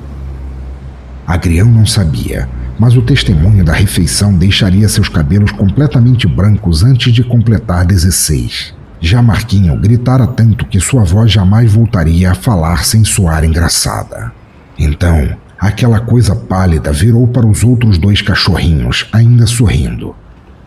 [1.27, 7.23] Agrião não sabia, mas o testemunho da refeição deixaria seus cabelos completamente brancos antes de
[7.23, 8.75] completar 16.
[9.01, 14.33] Já Marquinho gritara tanto que sua voz jamais voltaria a falar sem soar engraçada.
[14.79, 20.15] Então, aquela coisa pálida virou para os outros dois cachorrinhos, ainda sorrindo.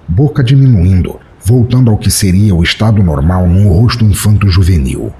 [0.07, 5.11] Boca diminuindo, voltando ao que seria o estado normal num rosto infanto-juvenil.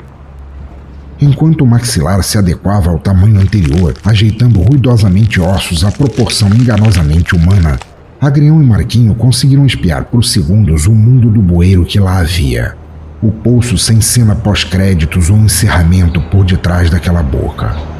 [1.19, 7.79] Enquanto o maxilar se adequava ao tamanho anterior, ajeitando ruidosamente ossos à proporção enganosamente humana,
[8.21, 12.75] Agrião e Marquinho conseguiram espiar por segundos o mundo do bueiro que lá havia
[13.23, 17.92] o poço sem cena pós-créditos ou encerramento por detrás daquela boca.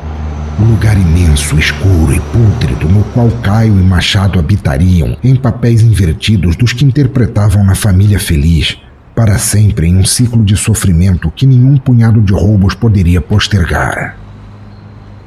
[0.59, 6.55] O lugar imenso, escuro e pútrido no qual Caio e Machado habitariam em papéis invertidos
[6.55, 8.77] dos que interpretavam na família feliz,
[9.15, 14.15] para sempre em um ciclo de sofrimento que nenhum punhado de roubos poderia postergar.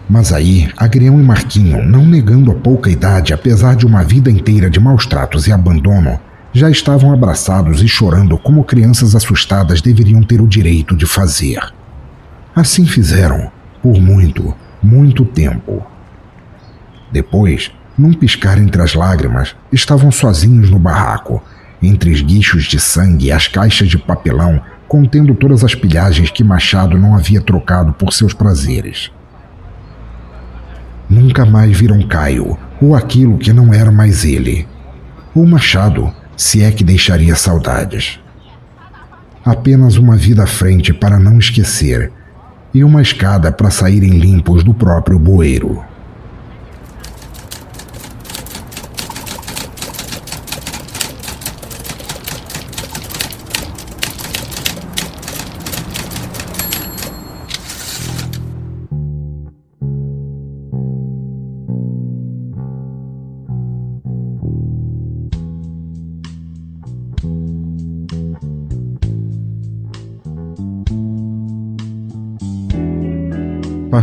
[0.08, 4.70] Mas aí, Agrião e Marquinho, não negando a pouca idade, apesar de uma vida inteira
[4.70, 6.20] de maus tratos e abandono,
[6.52, 11.58] já estavam abraçados e chorando como crianças assustadas deveriam ter o direito de fazer.
[12.54, 13.50] Assim fizeram,
[13.82, 15.84] por muito, muito tempo.
[17.10, 21.42] Depois, num piscar entre as lágrimas, estavam sozinhos no barraco,
[21.82, 26.96] entre esguichos de sangue e as caixas de papelão contendo todas as pilhagens que Machado
[26.98, 29.10] não havia trocado por seus prazeres.
[31.08, 34.66] Nunca mais viram Caio, ou aquilo que não era mais ele.
[35.34, 38.20] O Machado, se é que deixaria saudades.
[39.44, 42.12] Apenas uma vida à frente para não esquecer
[42.76, 45.82] e uma escada para saírem limpos do próprio bueiro.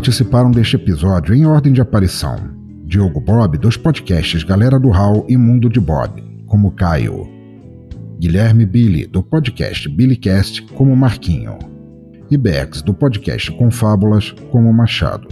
[0.04, 2.36] Participaram deste episódio em ordem de aparição:
[2.86, 7.26] Diogo Bob, dos podcasts Galera do Hall e Mundo de Bob, como Caio.
[8.20, 11.58] Guilherme Billy, do podcast Billycast, como Marquinho.
[12.30, 15.30] E Bex, do podcast Confábulas, como Machado.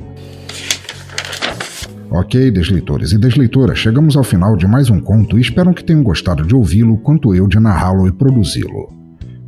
[2.10, 6.01] Ok, desleitores e desleitoras, chegamos ao final de mais um conto e espero que tenham
[6.01, 8.88] gostado de ouvi-lo quanto eu de narrá-lo e produzi-lo.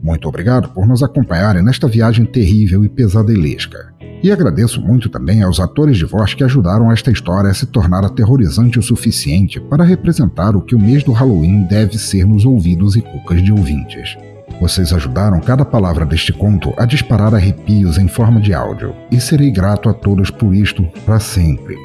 [0.03, 3.92] Muito obrigado por nos acompanharem nesta viagem terrível e pesadelesca.
[4.23, 8.05] E agradeço muito também aos atores de voz que ajudaram esta história a se tornar
[8.05, 12.95] aterrorizante o suficiente para representar o que o mês do Halloween deve ser nos ouvidos
[12.95, 14.15] e cucas de ouvintes.
[14.62, 19.51] Vocês ajudaram cada palavra deste conto a disparar arrepios em forma de áudio, e serei
[19.51, 21.75] grato a todos por isto para sempre.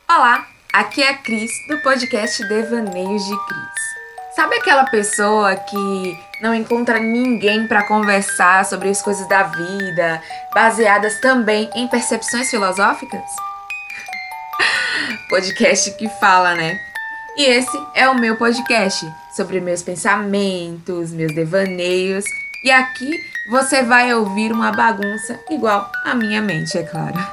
[0.10, 3.93] Olá, aqui é a Cris do podcast Devaneios de Cris.
[4.36, 10.22] Sabe aquela pessoa que não encontra ninguém para conversar sobre as coisas da vida,
[10.56, 13.22] baseadas também em percepções filosóficas?
[15.30, 16.80] podcast que fala, né?
[17.38, 19.06] E esse é o meu podcast
[19.36, 22.26] sobre meus pensamentos, meus devaneios.
[22.64, 23.12] E aqui
[23.52, 27.18] você vai ouvir uma bagunça igual a minha mente, é claro.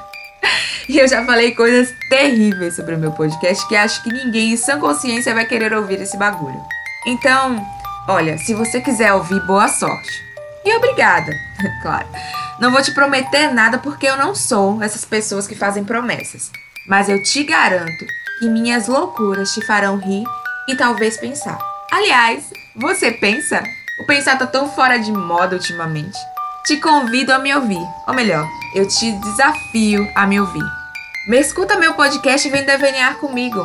[0.88, 4.56] E eu já falei coisas terríveis sobre o meu podcast que acho que ninguém em
[4.56, 6.60] sã consciência vai querer ouvir esse bagulho.
[7.06, 7.66] Então,
[8.06, 10.10] olha, se você quiser ouvir, boa sorte.
[10.64, 11.32] E obrigada,
[11.82, 12.06] claro.
[12.60, 16.50] Não vou te prometer nada porque eu não sou essas pessoas que fazem promessas.
[16.86, 18.04] Mas eu te garanto
[18.38, 20.24] que minhas loucuras te farão rir
[20.68, 21.58] e talvez pensar.
[21.90, 23.62] Aliás, você pensa?
[24.02, 26.18] O pensar tá tão fora de moda ultimamente.
[26.66, 30.64] Te convido a me ouvir, ou melhor, eu te desafio a me ouvir.
[31.28, 33.60] Me escuta meu podcast e vem devanear comigo.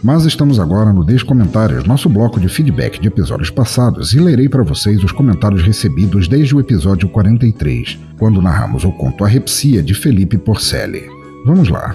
[0.02, 4.64] Mas estamos agora no Descomentários, nosso bloco de feedback de episódios passados, e lerei para
[4.64, 9.94] vocês os comentários recebidos desde o episódio 43, quando narramos o conto A Repsia de
[9.94, 11.04] Felipe Porcelli.
[11.46, 11.94] Vamos lá.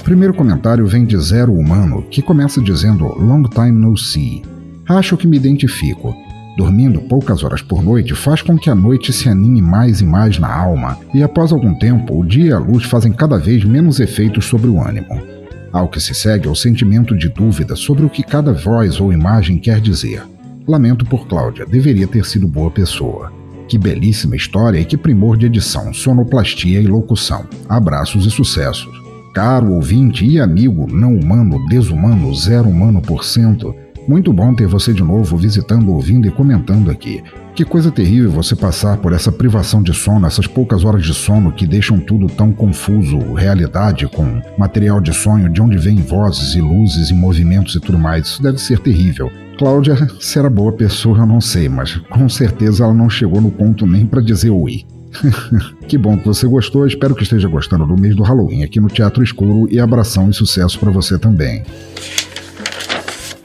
[0.00, 4.42] O primeiro comentário vem de Zero Humano, que começa dizendo Long time no see.
[4.88, 6.16] Acho que me identifico.
[6.56, 10.38] Dormindo poucas horas por noite faz com que a noite se anime mais e mais
[10.38, 14.00] na alma, e após algum tempo, o dia e a luz fazem cada vez menos
[14.00, 15.39] efeitos sobre o ânimo.
[15.72, 19.12] Ao que se segue é o sentimento de dúvida sobre o que cada voz ou
[19.12, 20.22] imagem quer dizer.
[20.66, 23.32] Lamento por Cláudia, deveria ter sido boa pessoa.
[23.68, 27.44] Que belíssima história e que primor de edição, sonoplastia e locução.
[27.68, 29.00] Abraços e sucessos.
[29.32, 33.72] Caro ouvinte e amigo não humano, desumano, zero humano por cento,
[34.10, 37.22] muito bom ter você de novo visitando, ouvindo e comentando aqui.
[37.54, 41.52] Que coisa terrível você passar por essa privação de sono, essas poucas horas de sono
[41.52, 46.60] que deixam tudo tão confuso, realidade com material de sonho, de onde vêm vozes e
[46.60, 48.26] luzes e movimentos e tudo mais.
[48.26, 49.30] Isso deve ser terrível.
[49.56, 53.52] Cláudia, se era boa pessoa, eu não sei, mas com certeza ela não chegou no
[53.52, 54.84] ponto nem para dizer oi.
[55.86, 58.88] que bom que você gostou, espero que esteja gostando do mês do Halloween aqui no
[58.88, 61.62] Teatro Escuro e abração e sucesso para você também.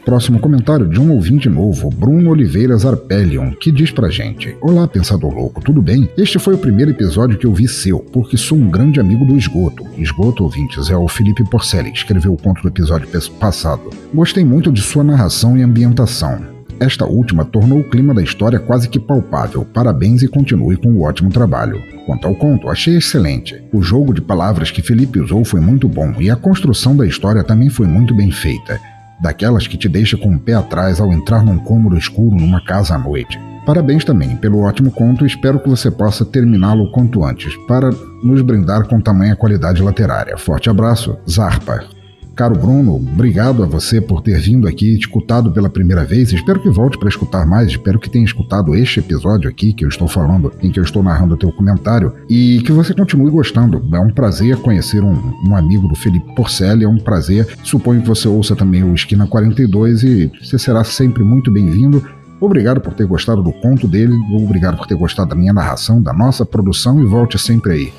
[0.06, 5.34] Próximo comentário de um ouvinte novo, Bruno Oliveira Zarpellion, que diz pra gente: Olá, pensador
[5.34, 6.08] louco, tudo bem?
[6.16, 9.36] Este foi o primeiro episódio que eu vi seu, porque sou um grande amigo do
[9.36, 9.84] Esgoto.
[9.98, 13.08] Esgoto, ouvintes, é o Felipe Porcelli, que escreveu o conto do episódio
[13.40, 13.90] passado.
[14.14, 16.40] Gostei muito de sua narração e ambientação.
[16.78, 19.64] Esta última tornou o clima da história quase que palpável.
[19.64, 21.82] Parabéns e continue com o ótimo trabalho.
[22.06, 23.60] Quanto ao conto, achei excelente.
[23.72, 27.42] O jogo de palavras que Felipe usou foi muito bom e a construção da história
[27.42, 28.78] também foi muito bem feita
[29.20, 32.94] daquelas que te deixa com o pé atrás ao entrar num cômodo escuro numa casa
[32.94, 33.38] à noite.
[33.64, 37.90] Parabéns também pelo ótimo conto espero que você possa terminá-lo quanto antes, para
[38.22, 40.38] nos brindar com tamanha qualidade literária.
[40.38, 41.95] Forte abraço, Zarpa.
[42.36, 46.34] Caro Bruno, obrigado a você por ter vindo aqui escutado pela primeira vez.
[46.34, 47.68] Espero que volte para escutar mais.
[47.68, 51.02] Espero que tenha escutado este episódio aqui que eu estou falando, em que eu estou
[51.02, 53.82] narrando o teu comentário, e que você continue gostando.
[53.90, 57.56] É um prazer conhecer um, um amigo do Felipe Porcelli, é um prazer.
[57.64, 62.04] Suponho que você ouça também o Esquina 42 e você será sempre muito bem-vindo.
[62.38, 66.12] Obrigado por ter gostado do conto dele, obrigado por ter gostado da minha narração, da
[66.12, 67.92] nossa produção e volte sempre aí.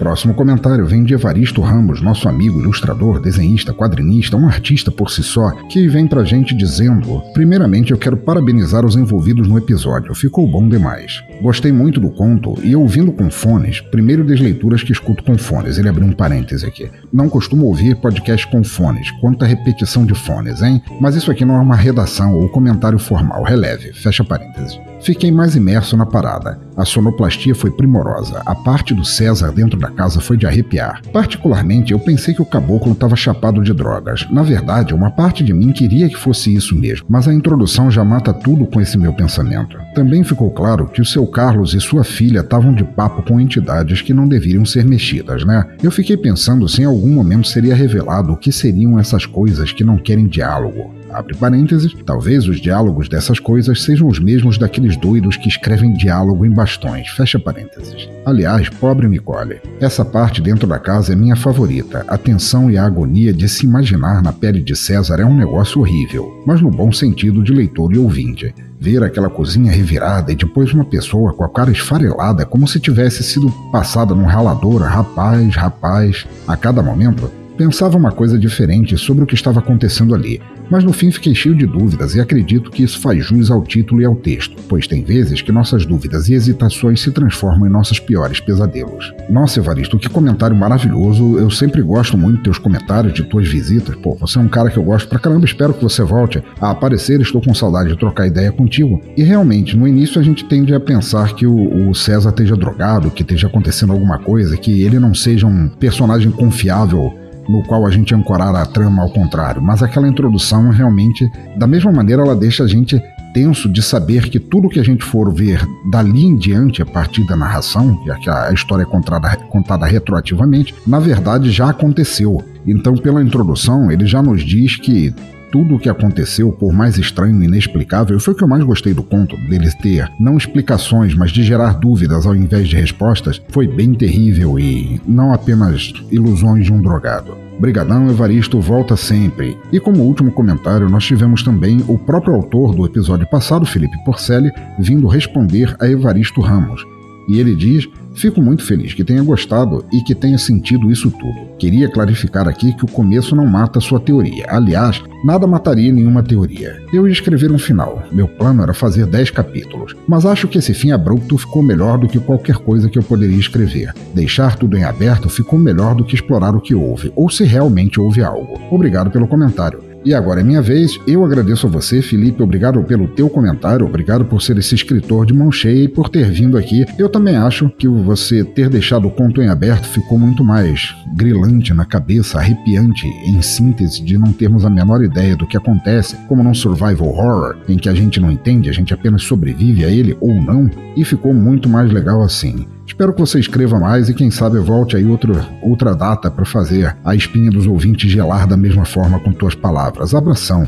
[0.00, 5.22] Próximo comentário vem de Evaristo Ramos, nosso amigo, ilustrador, desenhista, quadrinista, um artista por si
[5.22, 10.50] só, que vem pra gente dizendo: Primeiramente, eu quero parabenizar os envolvidos no episódio, ficou
[10.50, 11.22] bom demais.
[11.42, 15.76] Gostei muito do conto e ouvindo com fones, primeiro das leituras que escuto com fones,
[15.76, 16.90] ele abriu um parêntese aqui.
[17.12, 20.80] Não costumo ouvir podcast com fones, quanta repetição de fones, hein?
[20.98, 24.80] Mas isso aqui não é uma redação ou comentário formal, releve, fecha parênteses.
[25.02, 26.60] Fiquei mais imerso na parada.
[26.76, 28.42] A sonoplastia foi primorosa.
[28.44, 31.00] A parte do César dentro da casa foi de arrepiar.
[31.12, 34.26] Particularmente, eu pensei que o caboclo estava chapado de drogas.
[34.30, 38.04] Na verdade, uma parte de mim queria que fosse isso mesmo, mas a introdução já
[38.04, 39.78] mata tudo com esse meu pensamento.
[39.94, 44.02] Também ficou claro que o seu Carlos e sua filha estavam de papo com entidades
[44.02, 45.66] que não deveriam ser mexidas, né?
[45.82, 49.84] Eu fiquei pensando se em algum momento seria revelado o que seriam essas coisas que
[49.84, 50.99] não querem diálogo.
[51.12, 56.46] Abre parênteses, talvez os diálogos dessas coisas sejam os mesmos daqueles doidos que escrevem diálogo
[56.46, 57.08] em bastões.
[57.08, 58.08] Fecha parênteses.
[58.24, 59.60] Aliás, pobre Nicole.
[59.80, 62.04] Essa parte dentro da casa é minha favorita.
[62.06, 65.80] A tensão e a agonia de se imaginar na pele de César é um negócio
[65.80, 68.54] horrível, mas no bom sentido de leitor e ouvinte.
[68.78, 73.22] Ver aquela cozinha revirada e depois uma pessoa com a cara esfarelada como se tivesse
[73.22, 76.26] sido passada num ralador, rapaz, rapaz.
[76.48, 77.30] A cada momento,
[77.60, 80.40] pensava uma coisa diferente sobre o que estava acontecendo ali,
[80.70, 84.00] mas no fim fiquei cheio de dúvidas e acredito que isso faz jus ao título
[84.00, 88.00] e ao texto, pois tem vezes que nossas dúvidas e hesitações se transformam em nossos
[88.00, 89.12] piores pesadelos.
[89.28, 91.36] Nossa, Evaristo, que comentário maravilhoso!
[91.36, 93.94] Eu sempre gosto muito de teus comentários, de tuas visitas.
[93.96, 96.70] Pô, você é um cara que eu gosto pra caramba, espero que você volte a
[96.70, 99.02] aparecer, estou com saudade de trocar ideia contigo.
[99.18, 103.10] E realmente, no início a gente tende a pensar que o, o César esteja drogado,
[103.10, 107.90] que esteja acontecendo alguma coisa, que ele não seja um personagem confiável no qual a
[107.90, 112.64] gente ancorar a trama ao contrário, mas aquela introdução realmente, da mesma maneira, ela deixa
[112.64, 113.00] a gente
[113.32, 117.24] tenso de saber que tudo que a gente for ver dali em diante, a partir
[117.26, 122.42] da narração, já que a história é contada, contada retroativamente, na verdade já aconteceu.
[122.66, 125.14] Então, pela introdução, ele já nos diz que
[125.50, 128.94] tudo o que aconteceu, por mais estranho e inexplicável, foi o que eu mais gostei
[128.94, 133.66] do conto, deles ter não explicações, mas de gerar dúvidas ao invés de respostas, foi
[133.66, 137.36] bem terrível e não apenas ilusões de um drogado.
[137.60, 139.56] Brigadão Evaristo volta sempre.
[139.70, 144.50] E como último comentário, nós tivemos também o próprio autor do episódio passado, Felipe Porcelli,
[144.78, 146.82] vindo responder a Evaristo Ramos.
[147.28, 151.56] E ele diz Fico muito feliz que tenha gostado e que tenha sentido isso tudo.
[151.58, 154.46] Queria clarificar aqui que o começo não mata sua teoria.
[154.48, 156.82] Aliás, nada mataria nenhuma teoria.
[156.92, 158.02] Eu ia escrever um final.
[158.10, 162.08] Meu plano era fazer 10 capítulos, mas acho que esse fim abrupto ficou melhor do
[162.08, 163.94] que qualquer coisa que eu poderia escrever.
[164.14, 168.00] Deixar tudo em aberto ficou melhor do que explorar o que houve, ou se realmente
[168.00, 168.60] houve algo.
[168.70, 169.89] Obrigado pelo comentário.
[170.04, 170.98] E agora é minha vez.
[171.06, 172.42] Eu agradeço a você, Felipe.
[172.42, 173.86] Obrigado pelo teu comentário.
[173.86, 176.84] Obrigado por ser esse escritor de mão cheia e por ter vindo aqui.
[176.98, 181.74] Eu também acho que você ter deixado o conto em aberto ficou muito mais grilante
[181.74, 186.42] na cabeça, arrepiante, em síntese, de não termos a menor ideia do que acontece, como
[186.42, 190.16] num survival horror, em que a gente não entende, a gente apenas sobrevive a ele
[190.20, 192.66] ou não, e ficou muito mais legal assim.
[192.90, 195.32] Espero que você escreva mais e quem sabe volte aí outro,
[195.62, 200.12] outra data para fazer a espinha dos ouvintes gelar da mesma forma com tuas palavras.
[200.12, 200.66] Abração.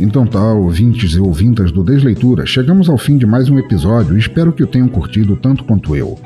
[0.00, 4.18] Então tá, ouvintes e ouvintas do Desleitura, chegamos ao fim de mais um episódio e
[4.18, 6.18] espero que o tenham curtido tanto quanto eu.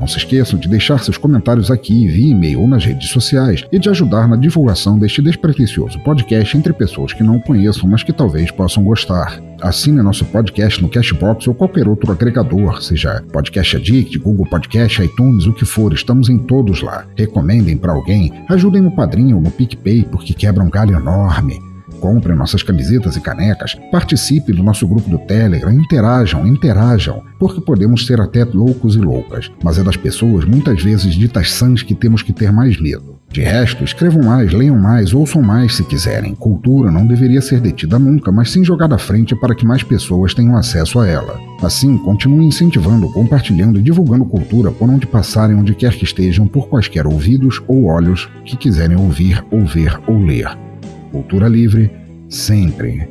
[0.00, 3.78] Não se esqueçam de deixar seus comentários aqui via e-mail ou nas redes sociais e
[3.78, 8.50] de ajudar na divulgação deste despretensioso podcast entre pessoas que não conheçam, mas que talvez
[8.50, 9.42] possam gostar.
[9.60, 15.46] Assine nosso podcast no Cashbox ou qualquer outro agregador, seja Podcast Addict, Google Podcast, iTunes,
[15.46, 17.04] o que for, estamos em todos lá.
[17.16, 21.67] Recomendem para alguém, ajudem no Padrinho ou no PicPay, porque quebra um galho enorme.
[22.00, 28.06] Compre nossas camisetas e canecas, participe do nosso grupo do Telegram, interajam, interajam, porque podemos
[28.06, 32.22] ser até loucos e loucas, mas é das pessoas, muitas vezes ditas sãs, que temos
[32.22, 33.18] que ter mais medo.
[33.30, 36.34] De resto, escrevam mais, leiam mais, ouçam mais se quiserem.
[36.34, 40.32] Cultura não deveria ser detida nunca, mas sim jogada à frente para que mais pessoas
[40.32, 41.38] tenham acesso a ela.
[41.62, 46.68] Assim, continue incentivando, compartilhando e divulgando cultura por onde passarem, onde quer que estejam, por
[46.68, 50.67] quaisquer ouvidos ou olhos que quiserem ouvir, ou ver ou ler.
[51.10, 51.90] Cultura livre,
[52.28, 53.08] sempre.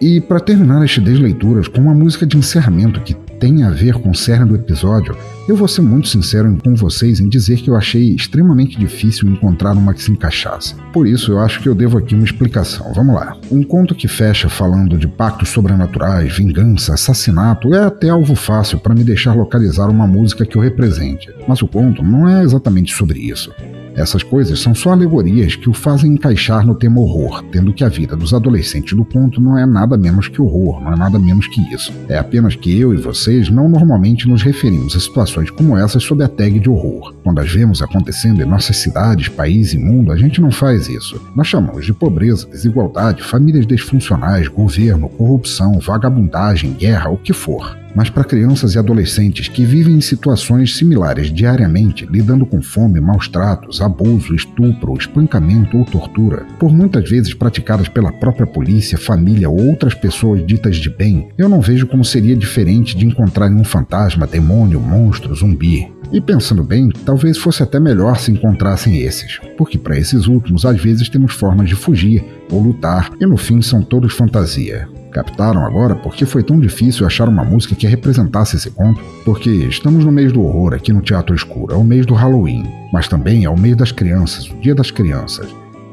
[0.00, 4.10] E para terminar este Desleituras com uma música de encerramento que tem a ver com
[4.10, 5.16] o cerne do episódio,
[5.48, 9.72] eu vou ser muito sincero com vocês em dizer que eu achei extremamente difícil encontrar
[9.72, 10.74] uma que se encaixasse.
[10.92, 12.92] Por isso, eu acho que eu devo aqui uma explicação.
[12.94, 13.36] Vamos lá.
[13.50, 18.94] Um conto que fecha falando de pactos sobrenaturais, vingança, assassinato é até alvo fácil para
[18.94, 21.30] me deixar localizar uma música que eu represente.
[21.46, 23.52] Mas o conto não é exatamente sobre isso.
[23.96, 27.88] Essas coisas são só alegorias que o fazem encaixar no tema horror, tendo que a
[27.88, 31.48] vida dos adolescentes do conto não é nada menos que horror, não é nada menos
[31.48, 31.90] que isso.
[32.06, 36.22] É apenas que eu e vocês não normalmente nos referimos a situações como essas sob
[36.22, 37.14] a tag de horror.
[37.24, 41.18] Quando as vemos acontecendo em nossas cidades, país e mundo, a gente não faz isso.
[41.34, 48.10] Nós chamamos de pobreza, desigualdade, famílias disfuncionais, governo, corrupção, vagabundagem, guerra, o que for mas
[48.10, 53.80] para crianças e adolescentes que vivem em situações similares diariamente, lidando com fome, maus tratos,
[53.80, 59.94] abuso, estupro, espancamento ou tortura, por muitas vezes praticadas pela própria polícia, família ou outras
[59.94, 64.78] pessoas ditas de bem, eu não vejo como seria diferente de encontrarem um fantasma, demônio,
[64.78, 65.90] monstro, zumbi.
[66.12, 70.80] E pensando bem, talvez fosse até melhor se encontrassem esses, porque para esses últimos às
[70.80, 74.86] vezes temos formas de fugir ou lutar e no fim são todos fantasia.
[75.16, 79.02] Captaram agora porque foi tão difícil achar uma música que representasse esse conto?
[79.24, 82.70] Porque estamos no mês do horror aqui no Teatro Escuro, é o mês do Halloween,
[82.92, 85.48] mas também é o mês das crianças, o Dia das Crianças.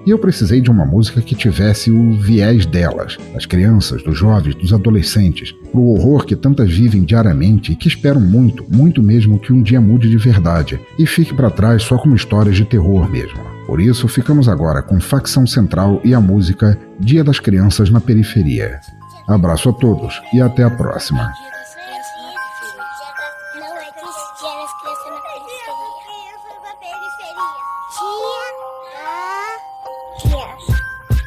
[0.06, 4.56] E eu precisei de uma música que tivesse o viés delas, das crianças, dos jovens,
[4.56, 9.54] dos adolescentes, pro horror que tantas vivem diariamente e que esperam muito, muito mesmo que
[9.54, 13.40] um dia mude de verdade e fique para trás só como histórias de terror mesmo.
[13.66, 18.82] Por isso, ficamos agora com Facção Central e a música Dia das Crianças na Periferia.
[19.28, 21.34] Abraço a todos e até a próxima.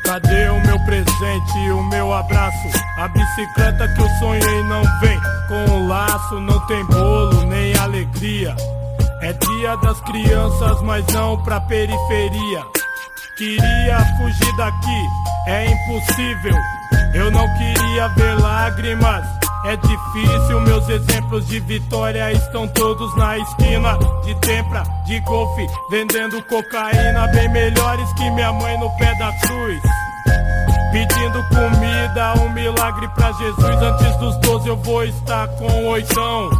[0.04, 2.68] Cadê o meu presente e o meu abraço?
[2.98, 8.54] A bicicleta que eu sonhei não vem com o laço, não tem bolo nem alegria.
[9.20, 12.62] É dia das crianças, mas não pra periferia.
[13.36, 15.06] Queria fugir daqui,
[15.46, 16.75] é impossível.
[17.14, 19.26] Eu não queria ver lágrimas.
[19.64, 26.40] É difícil, meus exemplos de vitória estão todos na esquina de tempra, de golfe, vendendo
[26.44, 29.82] cocaína bem melhores que minha mãe no pé da cruz.
[30.92, 33.82] Pedindo comida, um milagre pra Jesus.
[33.82, 36.50] Antes dos 12 eu vou estar com oitão.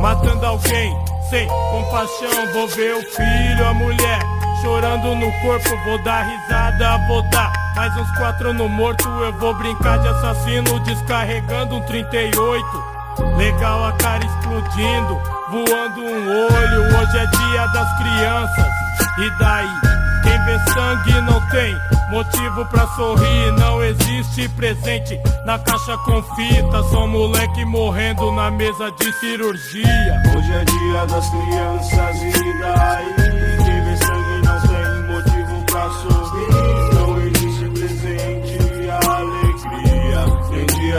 [0.00, 0.96] Matando alguém
[1.30, 2.52] sem compaixão.
[2.52, 5.76] Vou ver o filho, a mulher chorando no corpo.
[5.84, 9.06] Vou dar risada, vou dar mais uns quatro no morto.
[9.08, 12.94] Eu vou brincar de assassino, descarregando um 38.
[13.36, 16.98] Legal a cara explodindo, voando um olho.
[16.98, 18.66] Hoje é dia das crianças.
[19.18, 19.68] E daí?
[20.22, 21.76] Quem vê sangue não tem
[22.10, 23.52] motivo pra sorrir.
[23.52, 26.82] Não existe presente na caixa com fita.
[26.84, 30.22] Só moleque morrendo na mesa de cirurgia.
[30.34, 33.53] Hoje é dia das crianças e daí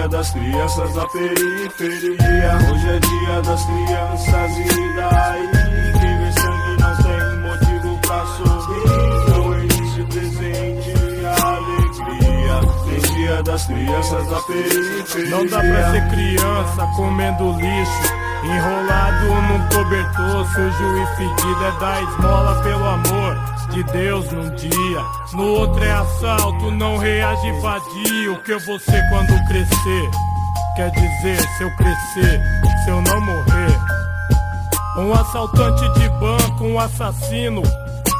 [0.05, 2.57] dia das crianças na periferia.
[2.71, 5.49] Hoje é dia das crianças e daí
[5.99, 9.29] Quem vê sangue não tem motivo pra sorrir.
[9.29, 12.55] Não existe presente e alegria.
[12.85, 15.29] Tem dia das crianças na periferia.
[15.29, 18.24] Não dá pra ser criança comendo lixo.
[18.45, 25.01] Enrolado num cobertor, sujo e fedido é dar esmola pelo amor de Deus num dia.
[25.33, 28.41] No outro é assalto, não reage vadio.
[28.43, 30.11] Que eu vou ser quando crescer?
[30.75, 32.41] Quer dizer, se eu crescer,
[32.83, 33.79] se eu não morrer.
[34.97, 37.63] Um assaltante de banco, um assassino,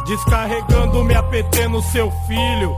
[0.08, 2.76] descarregando minha PT no seu filho.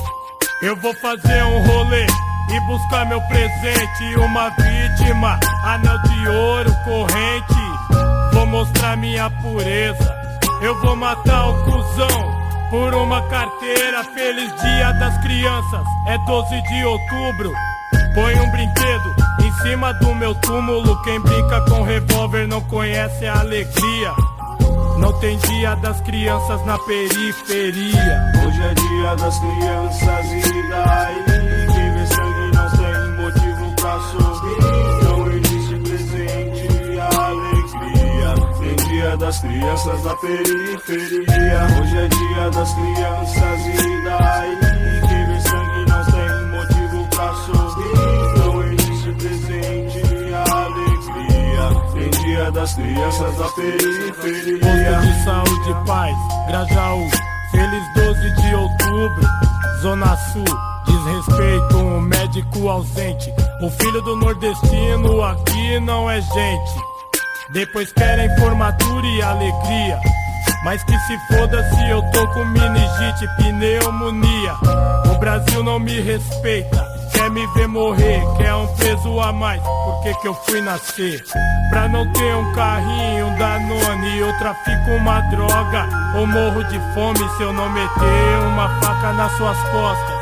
[0.61, 2.05] Eu vou fazer um rolê
[2.49, 4.15] e buscar meu presente.
[4.17, 8.33] Uma vítima, anel de ouro, corrente.
[8.33, 10.15] Vou mostrar minha pureza.
[10.61, 12.37] Eu vou matar o cuzão
[12.69, 14.03] por uma carteira.
[14.03, 17.53] Feliz dia das crianças, é 12 de outubro.
[18.15, 21.01] Põe um brinquedo em cima do meu túmulo.
[21.03, 24.13] Quem brinca com revólver não conhece a alegria.
[24.97, 28.31] Não tem dia das crianças na periferia.
[28.45, 31.23] Hoje é dia das crianças e daí
[31.73, 34.96] Quem vê sangue não tem motivo pra sorrir
[39.17, 44.57] dia das crianças na periferia Hoje é dia das crianças e daí
[45.07, 52.51] Quem vê sangue não tem motivo pra sorrir Não existe presente e alegria Tem dia
[52.51, 56.15] das crianças na periferia Posto de saúde paz,
[56.47, 57.09] Grajaú.
[57.51, 59.27] Feliz 12 de outubro,
[59.81, 60.43] Zona Sul.
[60.85, 63.33] Desrespeito, um médico ausente.
[63.61, 66.96] O filho do nordestino aqui não é gente.
[67.49, 69.99] Depois querem formatura e alegria.
[70.63, 74.53] Mas que se foda se eu tô com meningite, pneumonia.
[75.09, 76.85] O Brasil não me respeita.
[77.13, 81.23] Quer me ver morrer, quer um peso a mais, por que que eu fui nascer?
[81.69, 87.17] Pra não ter um carrinho, um Danone, eu trafico uma droga Ou morro de fome
[87.35, 90.15] se eu não meter uma faca nas suas costas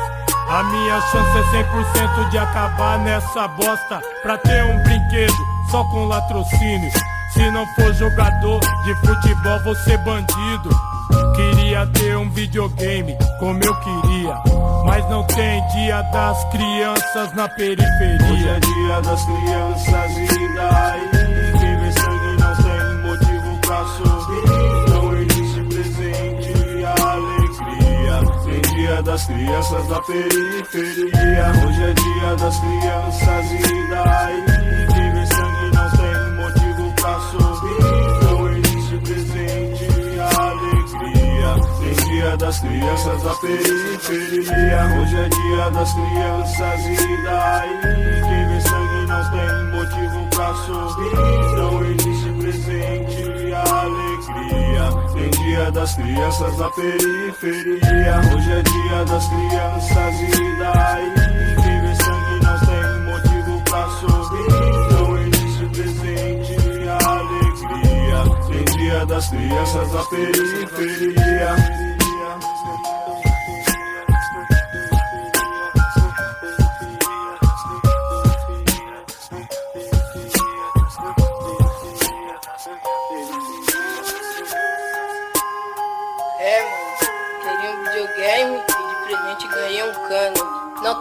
[0.48, 5.36] A minha chance é 100% de acabar nessa bosta Pra ter um brinquedo,
[5.70, 6.90] só com latrocínio
[7.36, 10.70] Se não for jogador de futebol, vou ser bandido.
[11.34, 14.34] Queria ter um videogame como eu queria,
[14.86, 18.50] mas não tem dia das crianças na Hoje periferia.
[18.52, 21.10] é dia das crianças e daí
[21.60, 28.16] Quem vê sangue não tem motivo pra sorrir Não existe presente e alegria.
[28.44, 31.52] Tem dia das crianças na periferia.
[31.66, 34.85] Hoje é dia das crianças e daí
[42.36, 49.06] dia das crianças na periferia Hoje é dia das crianças e daí Quem vê sangue
[49.06, 51.16] não tem motivo pra sorrir
[51.56, 54.84] Não existe presente e alegria
[55.14, 58.20] Tem dia das crianças na periferia.
[58.34, 61.12] Hoje é dia das crianças e daí?
[61.62, 64.50] Quem vê sangue não tem motivo pra sorrir.
[64.92, 65.06] Não
[65.70, 68.20] presente e alegria.
[68.48, 71.85] Tem dia das crianças na periferia.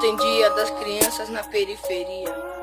[0.06, 2.55] Tem dia das crianças na periferia.